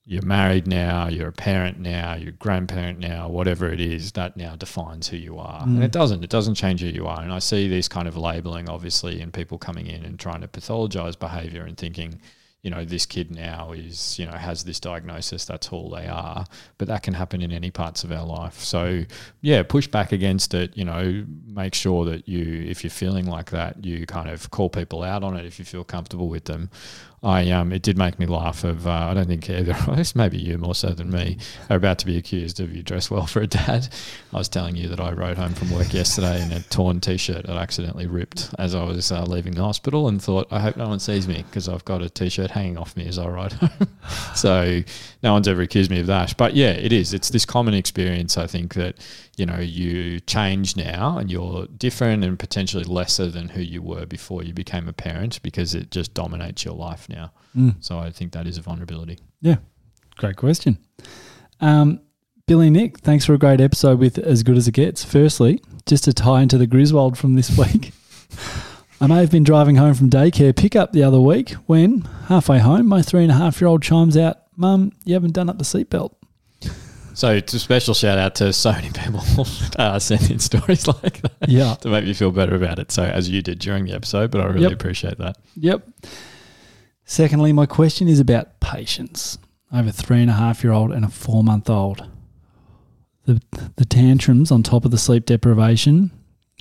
[0.09, 4.37] you're married now, you're a parent now, you're a grandparent now, whatever it is, that
[4.37, 5.63] now defines who you are.
[5.65, 5.83] And Mm.
[5.83, 6.23] it doesn't.
[6.23, 7.21] It doesn't change who you are.
[7.21, 10.49] And I see this kind of labeling, obviously, in people coming in and trying to
[10.49, 12.21] pathologize behavior and thinking,
[12.63, 16.45] you know, this kid now is, you know, has this diagnosis, that's all they are.
[16.79, 18.59] But that can happen in any parts of our life.
[18.61, 19.05] So,
[19.41, 23.51] yeah, push back against it, you know, make sure that you, if you're feeling like
[23.51, 26.71] that, you kind of call people out on it if you feel comfortable with them.
[27.23, 28.65] I um, it did make me laugh.
[28.65, 31.39] Of uh, I don't think either of us, maybe you more so than me,
[31.71, 33.89] are about to be accused of you dress well for a dad.
[34.33, 37.47] I was telling you that I rode home from work yesterday in a torn t-shirt
[37.47, 40.77] that I accidentally ripped as I was uh, leaving the hospital, and thought I hope
[40.77, 43.53] no one sees me because I've got a t-shirt hanging off me as I ride
[43.55, 43.89] home.
[44.35, 44.83] so
[45.27, 46.37] no one's ever accused me of that.
[46.37, 47.13] But yeah, it is.
[47.13, 48.39] It's this common experience.
[48.39, 48.97] I think that
[49.37, 54.07] you know you change now and you're different and potentially lesser than who you were
[54.07, 57.33] before you became a parent because it just dominates your life now.
[57.57, 57.75] Mm.
[57.81, 59.19] So I think that is a vulnerability.
[59.41, 59.57] Yeah.
[60.17, 60.79] Great question.
[61.61, 62.01] Um,
[62.47, 65.05] Billy Nick, thanks for a great episode with As Good as It Gets.
[65.05, 67.93] Firstly, just to tie into the Griswold from this week,
[69.01, 72.87] I may have been driving home from daycare pickup the other week when, halfway home,
[72.87, 75.65] my three and a half year old chimes out, Mum, you haven't done up the
[75.65, 76.15] seatbelt.
[77.15, 79.21] So it's a special shout out to so many people
[79.79, 81.75] uh, sending stories like that Yeah.
[81.77, 82.93] to make me feel better about it.
[82.93, 84.73] So as you did during the episode, but I really Yep.
[84.73, 85.39] appreciate that.
[85.57, 85.89] Yep.
[87.05, 89.39] Secondly, my question is about patience.
[89.73, 92.07] I have a three and a half year old and a four month old.
[93.25, 93.41] The,
[93.77, 96.11] the tantrums on top of the sleep deprivation,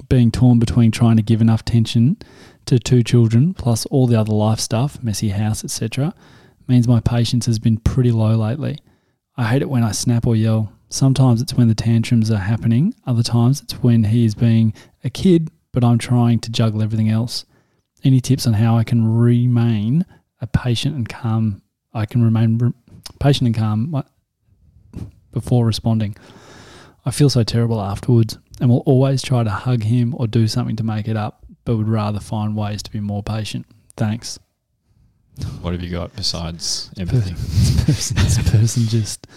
[0.09, 2.17] being torn between trying to give enough attention
[2.65, 6.13] to two children plus all the other life stuff, messy house, etc.,
[6.67, 8.77] means my patience has been pretty low lately.
[9.37, 10.71] I hate it when I snap or yell.
[10.89, 15.09] Sometimes it's when the tantrums are happening, other times it's when he is being a
[15.09, 17.45] kid, but I'm trying to juggle everything else.
[18.03, 20.05] Any tips on how I can remain
[20.39, 21.61] a patient and calm?
[21.93, 22.71] I can remain re-
[23.19, 24.03] patient and calm
[25.31, 26.15] before responding.
[27.05, 30.75] I feel so terrible afterwards and will always try to hug him or do something
[30.77, 33.65] to make it up, but would rather find ways to be more patient.
[33.97, 34.39] Thanks.
[35.61, 37.33] What have you got besides empathy?
[37.33, 39.27] This person, this person just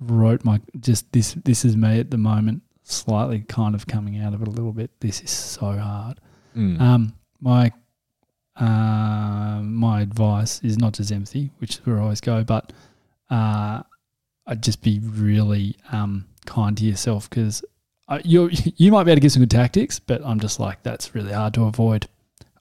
[0.00, 1.34] wrote my just this.
[1.44, 4.72] This is me at the moment, slightly kind of coming out of it a little
[4.72, 4.90] bit.
[5.00, 6.20] This is so hard.
[6.56, 6.80] Mm.
[6.80, 7.72] Um, my
[8.56, 12.72] uh, my advice is not just empathy, which is where I always go, but
[13.30, 13.82] uh,
[14.46, 17.64] I'd just be really um, kind to yourself because
[18.24, 21.14] you you might be able to give some good tactics, but I'm just like that's
[21.14, 22.08] really hard to avoid.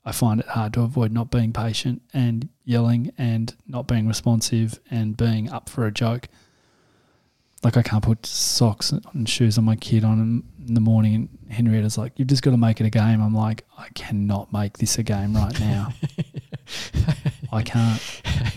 [0.04, 4.80] I find it hard to avoid not being patient and yelling and not being responsive
[4.92, 6.28] and being up for a joke.
[7.64, 11.52] Like I can't put socks and shoes on my kid on in the morning, and
[11.52, 14.78] Henrietta's like, "You've just got to make it a game." I'm like, "I cannot make
[14.78, 15.92] this a game right now.
[17.52, 18.02] I can't.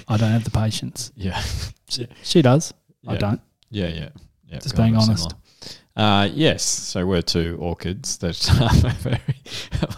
[0.08, 1.42] I don't have the patience." yeah.
[2.22, 2.74] She does.
[3.06, 3.40] I don't.
[3.70, 4.08] Yeah, yeah.
[4.46, 5.22] yeah Just being honest.
[5.22, 5.36] similar.
[5.98, 9.20] Uh, yes, so we're two orchids that are very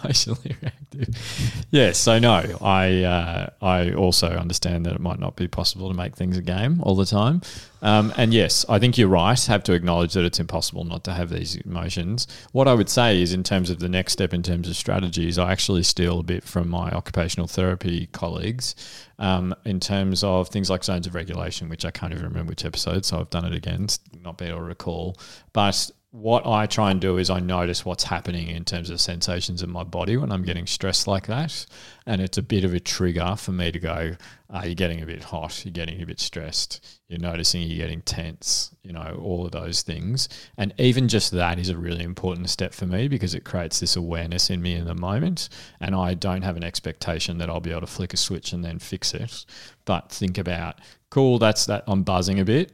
[0.03, 1.65] emotionally reactive.
[1.69, 5.93] Yes, so no, I uh, I also understand that it might not be possible to
[5.93, 7.41] make things a game all the time,
[7.81, 9.43] Um, and yes, I think you're right.
[9.45, 12.27] Have to acknowledge that it's impossible not to have these emotions.
[12.51, 15.37] What I would say is, in terms of the next step, in terms of strategies,
[15.37, 18.75] I actually steal a bit from my occupational therapy colleagues
[19.19, 22.65] um, in terms of things like zones of regulation, which I can't even remember which
[22.65, 23.87] episode, so I've done it again,
[24.23, 25.17] not being able to recall.
[25.53, 29.63] But what I try and do is I notice what's happening in terms of sensations
[29.63, 31.65] in my body when I'm getting stressed like that.
[32.05, 34.15] And it's a bit of a trigger for me to go,
[34.53, 38.01] uh, you're getting a bit hot, you're getting a bit stressed, you're noticing you're getting
[38.01, 40.27] tense, you know, all of those things.
[40.57, 43.95] And even just that is a really important step for me because it creates this
[43.95, 45.47] awareness in me in the moment.
[45.79, 48.65] And I don't have an expectation that I'll be able to flick a switch and
[48.65, 49.45] then fix it.
[49.85, 51.85] But think about, cool, that's that.
[51.87, 52.73] I'm buzzing a bit.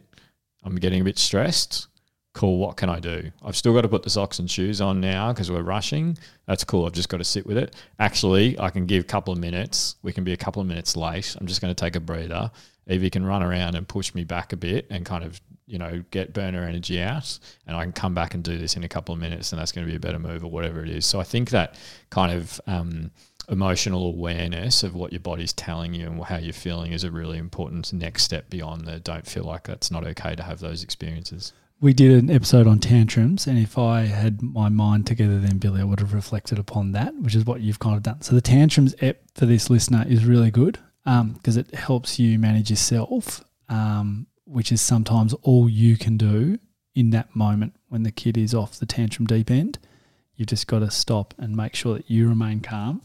[0.63, 1.87] I'm getting a bit stressed
[2.37, 3.31] cool, what can I do?
[3.43, 6.19] I've still got to put the socks and shoes on now because we're rushing.
[6.45, 6.85] That's cool.
[6.85, 7.75] I've just got to sit with it.
[7.97, 9.95] Actually, I can give a couple of minutes.
[10.03, 11.35] We can be a couple of minutes late.
[11.41, 12.51] I'm just going to take a breather.
[12.85, 16.03] Evie can run around and push me back a bit and kind of, you know,
[16.11, 17.39] get burner energy out.
[17.65, 19.71] And I can come back and do this in a couple of minutes and that's
[19.71, 21.07] going to be a better move or whatever it is.
[21.07, 21.73] So I think that
[22.11, 23.09] kind of, um,
[23.49, 27.37] emotional awareness of what your body's telling you and how you're feeling is a really
[27.37, 31.53] important next step beyond the don't feel like that's not okay to have those experiences
[31.79, 35.81] we did an episode on tantrums, and if I had my mind together, then Billy,
[35.81, 38.21] I would have reflected upon that, which is what you've kind of done.
[38.21, 42.39] So the tantrums ep for this listener is really good because um, it helps you
[42.39, 46.57] manage yourself, um, which is sometimes all you can do
[46.95, 49.77] in that moment when the kid is off the tantrum deep end.
[50.35, 53.01] You've just got to stop and make sure that you remain calm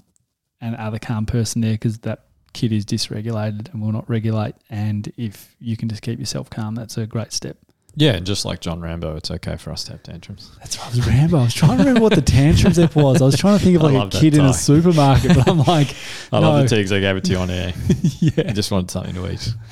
[0.61, 4.55] and are the calm person there because that kid is dysregulated and will not regulate.
[4.71, 7.59] And if you can just keep yourself calm, that's a great step.
[7.95, 10.57] Yeah, and just like John Rambo, it's okay for us to have tantrums.
[10.59, 10.89] That's right.
[10.89, 11.39] Was Rambo.
[11.39, 13.21] I was trying to remember what the tantrums app was.
[13.21, 15.95] I was trying to think of like a kid in a supermarket, but I'm like,
[16.33, 16.53] I no.
[16.53, 17.75] love the teas I gave it to you on air.
[18.21, 19.55] yeah, I just wanted something to eat.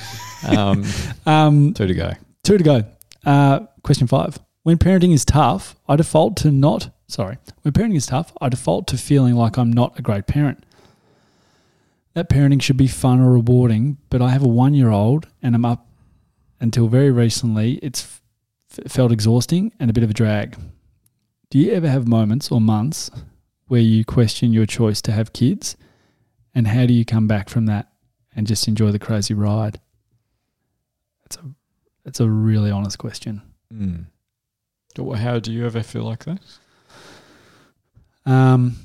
[0.42, 0.86] Um,
[1.26, 2.12] um, two to go.
[2.44, 2.84] Two to go.
[3.26, 4.38] Uh, question five.
[4.62, 6.88] When parenting is tough, I default to not.
[7.08, 10.64] Sorry, when parenting is tough, I default to feeling like I'm not a great parent.
[12.14, 15.86] That parenting should be fun or rewarding, but I have a one-year-old and I'm up
[16.60, 18.20] until very recently, it's
[18.70, 20.56] f- felt exhausting and a bit of a drag.
[21.48, 23.10] Do you ever have moments or months
[23.66, 25.76] where you question your choice to have kids?
[26.54, 27.90] And how do you come back from that
[28.34, 29.80] and just enjoy the crazy ride?
[31.24, 31.40] It's a,
[32.04, 33.42] it's a really honest question.
[33.72, 34.06] Mm.
[35.16, 36.40] How do you ever feel like that?
[38.26, 38.76] Um,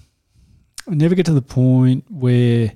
[0.88, 2.74] I never get to the point where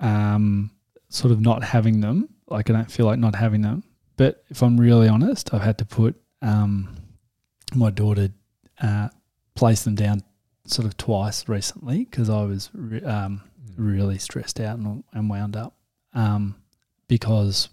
[0.00, 0.70] um,
[1.08, 3.84] sort of not having them like I don't feel like not having them.
[4.16, 6.96] But if I'm really honest, I've had to put um,
[7.74, 8.28] my daughter
[8.80, 9.08] uh,
[9.54, 10.22] place them down
[10.66, 13.74] sort of twice recently because I was re- um, mm.
[13.76, 15.74] really stressed out and, and wound up
[16.14, 16.56] um,
[17.08, 17.68] because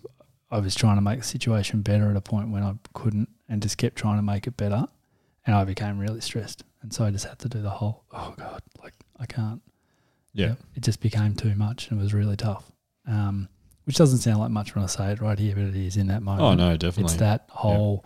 [0.52, 3.62] I was trying to make the situation better at a point when I couldn't and
[3.62, 4.86] just kept trying to make it better.
[5.46, 6.64] And I became really stressed.
[6.82, 9.62] And so I just had to do the whole, oh God, like I can't.
[10.34, 10.56] Yeah.
[10.76, 12.72] It just became too much and it was really tough.
[13.08, 13.50] Um,
[13.86, 16.08] which doesn't sound like much when I say it right here, but it is in
[16.08, 16.44] that moment.
[16.44, 17.12] Oh no, definitely.
[17.12, 18.06] It's that whole,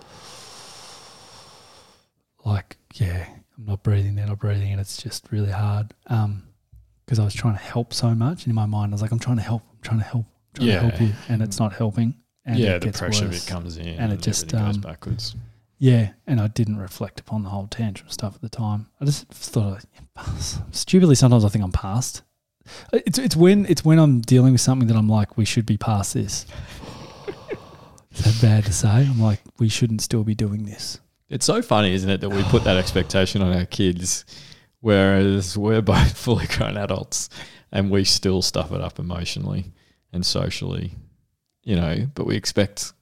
[2.46, 5.94] like, yeah, I'm not breathing, they're not breathing, and it's just really hard.
[6.08, 6.44] Um,
[7.06, 9.12] because I was trying to help so much, and in my mind, I was like,
[9.12, 10.82] I'm trying to help, I'm trying to help, I'm trying yeah.
[10.82, 12.16] to help you, and it's not helping.
[12.46, 15.36] And yeah, the pressure worse, comes in, and, and it just um, goes backwards.
[15.80, 18.88] Yeah, and I didn't reflect upon the whole tantrum stuff at the time.
[19.00, 20.26] I just thought, I,
[20.72, 22.24] stupidly, sometimes I think I'm past
[22.94, 25.78] it's it's when it's when I'm dealing with something that I'm like, we should be
[25.78, 26.46] past this.
[28.12, 28.90] Is that bad to say?
[28.90, 31.00] I'm like, we shouldn't still be doing this.
[31.30, 34.26] It's so funny, isn't it, that we put that expectation on our kids,
[34.80, 37.30] whereas we're both fully grown adults
[37.72, 39.74] and we still stuff it up emotionally
[40.14, 40.94] and socially,
[41.64, 42.08] you know.
[42.16, 42.94] But we expect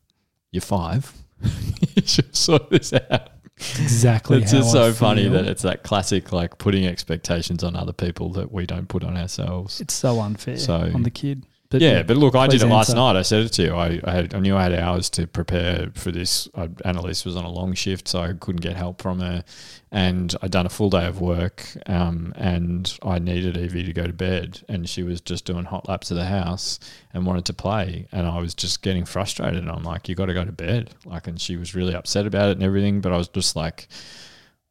[0.52, 1.14] you're five,
[1.96, 4.42] you should sort this out exactly.
[4.42, 8.52] it's just so funny that it's that classic like putting expectations on other people that
[8.52, 9.80] we don't put on ourselves.
[9.80, 11.46] It's so unfair so, on the kid.
[11.76, 13.18] But yeah, but look, I did it last night.
[13.18, 13.76] I said it to you.
[13.76, 16.48] I, I, had, I knew I had hours to prepare for this.
[16.56, 19.44] I, Annalise was on a long shift, so I couldn't get help from her.
[19.92, 24.08] And I'd done a full day of work, um, and I needed Evie to go
[24.08, 24.62] to bed.
[24.70, 26.80] And she was just doing hot laps of the house
[27.14, 28.08] and wanted to play.
[28.12, 29.60] And I was just getting frustrated.
[29.60, 30.96] And I'm like, you got to go to bed.
[31.04, 33.02] Like, and she was really upset about it and everything.
[33.02, 33.90] But I was just like,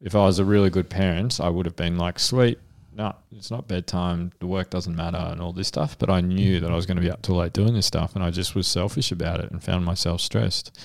[0.00, 2.58] if I was a really good parent, I would have been like, sweet,
[2.96, 4.32] no, it's not bedtime.
[4.38, 5.98] The work doesn't matter and all this stuff.
[5.98, 8.14] But I knew that I was going to be up too late doing this stuff,
[8.14, 10.78] and I just was selfish about it and found myself stressed.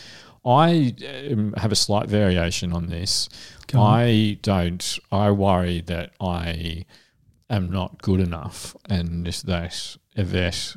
[0.45, 0.95] I
[1.32, 3.30] um, have a slight variation on this.
[3.74, 3.80] On.
[3.80, 4.99] I don't.
[5.12, 6.86] I worry that I
[7.49, 10.76] am not good enough, and that Yvette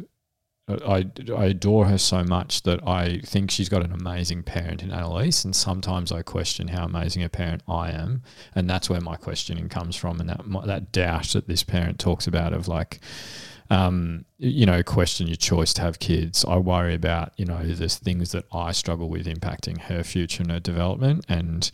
[0.68, 1.06] I,
[1.36, 5.44] I adore her so much that I think she's got an amazing parent in Annalise,
[5.44, 8.22] and sometimes I question how amazing a parent I am,
[8.54, 12.28] and that's where my questioning comes from, and that that doubt that this parent talks
[12.28, 13.00] about of like,
[13.70, 16.44] um, you know, question your choice to have kids.
[16.44, 20.52] I worry about you know there's things that I struggle with impacting her future and
[20.52, 21.68] her development, and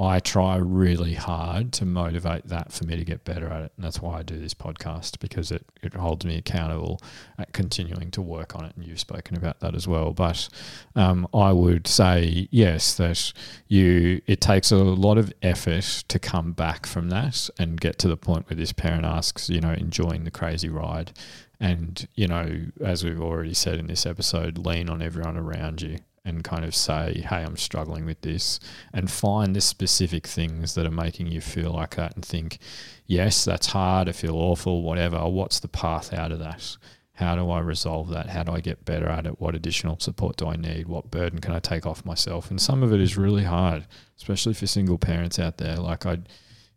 [0.00, 3.72] I try really hard to motivate that for me to get better at it.
[3.76, 7.00] And that's why I do this podcast because it, it holds me accountable
[7.36, 8.76] at continuing to work on it.
[8.76, 10.12] And you've spoken about that as well.
[10.12, 10.48] But
[10.94, 13.32] um, I would say, yes, that
[13.66, 18.08] you it takes a lot of effort to come back from that and get to
[18.08, 21.10] the point where this parent asks, you know, enjoying the crazy ride.
[21.58, 25.98] And, you know, as we've already said in this episode, lean on everyone around you
[26.28, 28.60] and kind of say, hey, I'm struggling with this,
[28.92, 32.58] and find the specific things that are making you feel like that and think,
[33.06, 35.26] yes, that's hard, I feel awful, whatever.
[35.28, 36.76] What's the path out of that?
[37.14, 38.28] How do I resolve that?
[38.28, 39.40] How do I get better at it?
[39.40, 40.86] What additional support do I need?
[40.86, 42.48] What burden can I take off myself?
[42.48, 45.78] And some of it is really hard, especially for single parents out there.
[45.78, 46.18] Like I,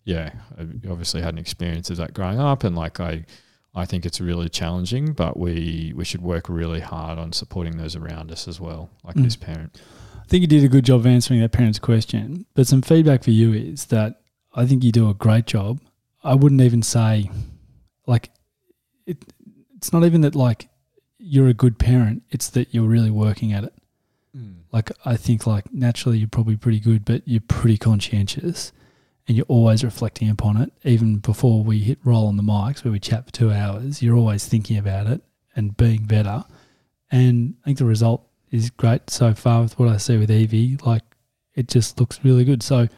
[0.04, 3.26] yeah, I obviously had an experience of that growing up, and like I,
[3.74, 7.96] I think it's really challenging, but we we should work really hard on supporting those
[7.96, 9.24] around us as well, like Mm.
[9.24, 9.80] this parent.
[10.18, 12.46] I think you did a good job of answering that parent's question.
[12.54, 14.22] But some feedback for you is that
[14.54, 15.80] I think you do a great job.
[16.24, 17.30] I wouldn't even say,
[18.08, 18.30] like,
[19.06, 19.18] it,
[19.76, 20.68] it's not even that, like,
[21.18, 22.24] you're a good parent.
[22.30, 23.74] It's that you're really working at it.
[24.72, 28.72] Like, I think, like, naturally you're probably pretty good, but you're pretty conscientious
[29.32, 30.74] and you're always reflecting upon it.
[30.84, 34.18] Even before we hit roll on the mics where we chat for two hours, you're
[34.18, 35.22] always thinking about it
[35.56, 36.44] and being better.
[37.12, 40.76] And I think the result is great so far with what I see with Evie.
[40.84, 41.04] Like,
[41.56, 42.62] it just looks really good.
[42.62, 42.90] So I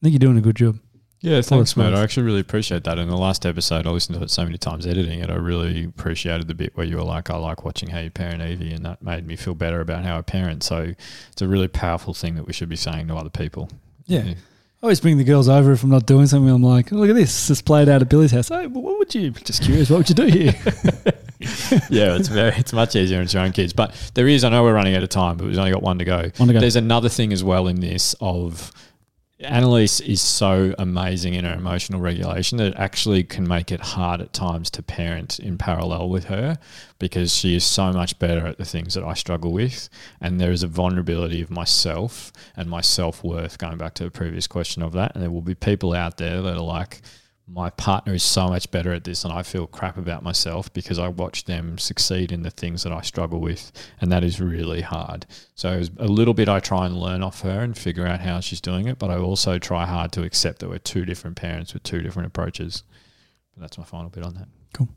[0.00, 0.78] think you're doing a good job.
[1.20, 1.92] Yeah, thanks, mate.
[1.92, 2.98] I actually really appreciate that.
[2.98, 5.28] In the last episode, I listened to it so many times editing it.
[5.28, 8.40] I really appreciated the bit where you were like, I like watching how you parent
[8.40, 10.62] Evie, and that made me feel better about how I parent.
[10.62, 10.94] So
[11.30, 13.68] it's a really powerful thing that we should be saying to other people.
[14.06, 14.20] Yeah.
[14.20, 14.36] I
[14.84, 16.50] always bring the girls over if I'm not doing something.
[16.50, 17.48] I'm like, look at this.
[17.48, 18.48] It's played out at Billy's house.
[18.48, 19.30] Hey, what would you?
[19.30, 20.54] Just curious, what would you do here?
[21.88, 23.72] yeah, it's very, it's much easier in your own kids.
[23.72, 25.98] But there is, I know we're running out of time, but we've only got one
[26.00, 26.30] to go.
[26.36, 26.60] One to go.
[26.60, 28.72] There's another thing as well in this of
[29.40, 34.20] Annalise is so amazing in her emotional regulation that it actually can make it hard
[34.20, 36.56] at times to parent in parallel with her
[37.00, 39.88] because she is so much better at the things that I struggle with.
[40.20, 44.10] And there is a vulnerability of myself and my self worth, going back to the
[44.10, 45.12] previous question of that.
[45.14, 47.02] And there will be people out there that are like,
[47.46, 50.98] my partner is so much better at this and I feel crap about myself because
[50.98, 53.70] I watch them succeed in the things that I struggle with
[54.00, 55.26] and that is really hard.
[55.54, 58.62] So a little bit I try and learn off her and figure out how she's
[58.62, 61.82] doing it, but I also try hard to accept that we're two different parents with
[61.82, 62.82] two different approaches.
[63.54, 64.48] But that's my final bit on that.
[64.72, 64.88] Cool.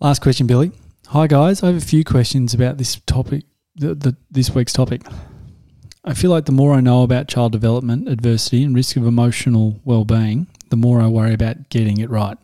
[0.00, 0.72] Last question, Billy.
[1.08, 3.44] Hi guys, I have a few questions about this topic,
[3.76, 5.02] the, the, this week's topic.
[6.04, 9.80] I feel like the more I know about child development, adversity, and risk of emotional
[9.84, 12.36] well-being, the more I worry about getting it right.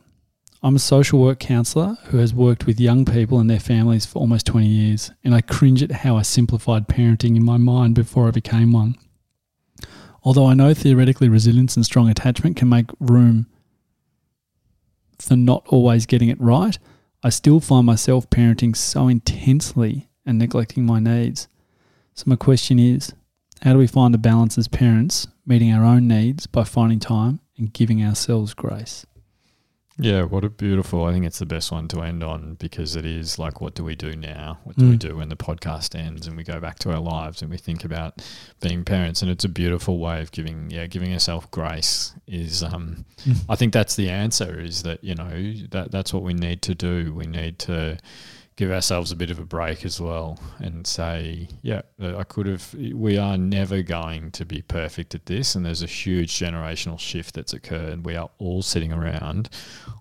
[0.63, 4.19] I'm a social work counsellor who has worked with young people and their families for
[4.19, 8.29] almost 20 years, and I cringe at how I simplified parenting in my mind before
[8.29, 8.97] I became one.
[10.23, 13.47] Although I know theoretically resilience and strong attachment can make room
[15.19, 16.79] for not always getting it right,
[17.23, 21.47] I still find myself parenting so intensely and neglecting my needs.
[22.15, 23.13] So, my question is
[23.61, 27.41] how do we find a balance as parents, meeting our own needs by finding time
[27.57, 29.07] and giving ourselves grace?
[29.97, 31.05] Yeah, what a beautiful.
[31.05, 33.85] I think it's the best one to end on because it is like, what do
[33.85, 34.59] we do now?
[34.65, 34.99] What do we Mm.
[34.99, 37.85] do when the podcast ends and we go back to our lives and we think
[37.85, 38.21] about
[38.61, 39.23] being parents?
[39.23, 43.45] And it's a beautiful way of giving, yeah, giving yourself grace is, um, Mm.
[43.49, 46.75] I think that's the answer is that, you know, that that's what we need to
[46.75, 47.15] do.
[47.15, 47.97] We need to
[48.57, 52.73] give ourselves a bit of a break as well and say, yeah, I could have,
[52.75, 55.57] we are never going to be perfect at this.
[55.57, 58.05] And there's a huge generational shift that's occurred.
[58.05, 59.49] We are all sitting around.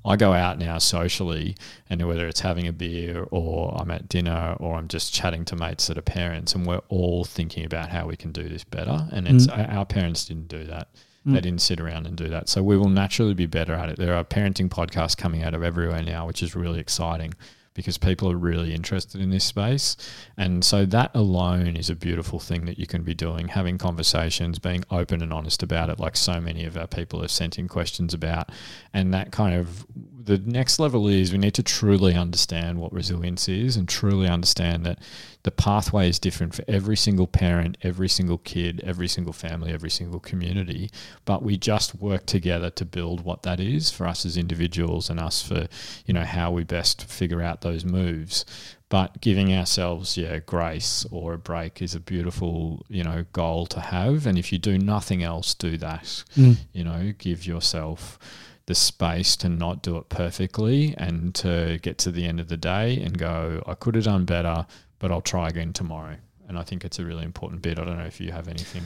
[0.06, 1.56] I go out now socially,
[1.89, 5.56] and whether it's having a beer or I'm at dinner or I'm just chatting to
[5.56, 9.08] mates that are parents, and we're all thinking about how we can do this better.
[9.12, 9.74] And it's mm.
[9.74, 10.89] our parents didn't do that.
[11.26, 11.34] Mm.
[11.34, 12.49] They didn't sit around and do that.
[12.49, 13.98] So we will naturally be better at it.
[13.98, 17.34] There are parenting podcasts coming out of everywhere now, which is really exciting
[17.74, 19.95] because people are really interested in this space.
[20.38, 24.60] And so that alone is a beautiful thing that you can be doing, having conversations,
[24.60, 27.68] being open and honest about it, like so many of our people have sent in
[27.68, 28.52] questions about.
[28.94, 29.86] And that kind of
[30.26, 34.86] the next level is we need to truly understand what resilience is and truly understand
[34.86, 34.99] that
[35.44, 39.90] the pathway is different for every single parent, every single kid, every single family, every
[39.90, 40.90] single community.
[41.26, 45.20] But we just work together to build what that is for us as individuals and
[45.20, 45.68] us for,
[46.06, 48.45] you know, how we best figure out those moves.
[48.90, 53.80] but giving ourselves yeah grace or a break is a beautiful you know goal to
[53.80, 56.57] have and if you do nothing else do that Mm.
[56.74, 58.20] you know give yourself
[58.65, 62.57] the space to not do it perfectly and to get to the end of the
[62.57, 64.65] day and go i could have done better
[64.99, 66.15] but i'll try again tomorrow
[66.48, 68.81] and i think it's a really important bit i don't know if you have anything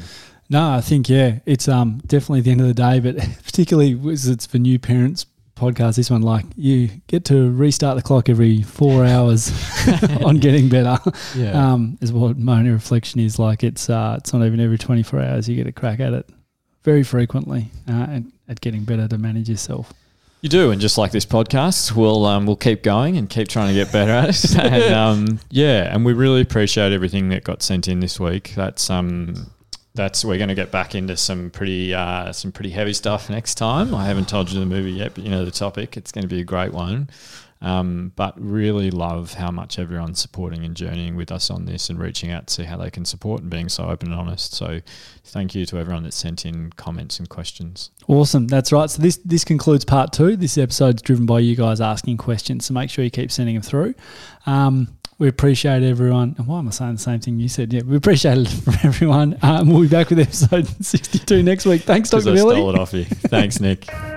[0.50, 4.28] No, I think yeah, it's um definitely the end of the day, but particularly as
[4.30, 5.26] it's for new parents
[5.58, 5.98] podcast.
[5.98, 9.52] This one, like you get to restart the clock every four hours
[10.24, 10.98] on getting better.
[11.36, 13.38] yeah Um, is what my only reflection is.
[13.40, 16.14] Like it's uh, it's not even every twenty four hours you get a crack at
[16.14, 16.30] it.
[16.84, 19.94] Very frequently, uh, and at getting better to manage yourself.
[20.42, 23.70] You do, and just like this podcast, we'll um, we'll keep going and keep trying
[23.70, 24.56] to get better at it.
[24.60, 28.54] And um, yeah, and we really appreciate everything that got sent in this week.
[28.56, 29.50] That's um,
[29.96, 33.56] that's we're going to get back into some pretty uh, some pretty heavy stuff next
[33.56, 33.96] time.
[33.96, 35.98] I haven't told you the movie yet, but you know the topic.
[35.98, 37.10] It's going to be a great one.
[37.60, 41.98] Um, but really love how much everyone's supporting and journeying with us on this and
[42.00, 44.54] reaching out to see how they can support and being so open and honest.
[44.54, 44.82] So
[45.24, 47.90] thank you to everyone that sent in comments and questions.
[48.08, 48.90] Awesome, that's right.
[48.92, 50.36] So this this concludes part two.
[50.36, 52.68] This episode's driven by you guys asking questions.
[52.68, 53.96] So make sure you keep sending them through.
[54.46, 56.36] Um, we appreciate everyone.
[56.38, 57.74] And why am I saying the same thing you said?
[57.74, 59.36] Yeah, we appreciate it from everyone.
[59.42, 61.82] Um, we'll be back with episode sixty-two next week.
[61.82, 62.30] Thanks, Dr.
[62.30, 62.56] I Billy.
[62.56, 63.06] stole it off you.
[63.06, 63.88] Thanks, Nick.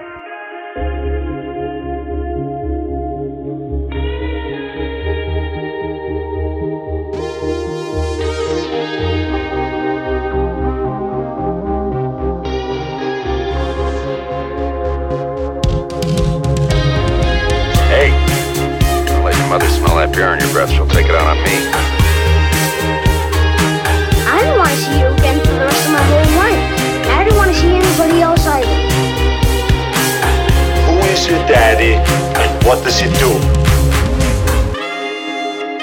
[20.10, 20.70] mother smell that your breath.
[20.70, 21.54] She'll take it out on me.
[24.26, 26.64] I don't want to see you again for the rest of my whole life.
[27.10, 28.78] I don't want to see anybody else either.
[30.86, 33.38] Who is your daddy and what does he do?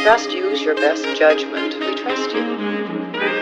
[0.03, 1.75] Just use your best judgment.
[1.79, 3.36] We trust you.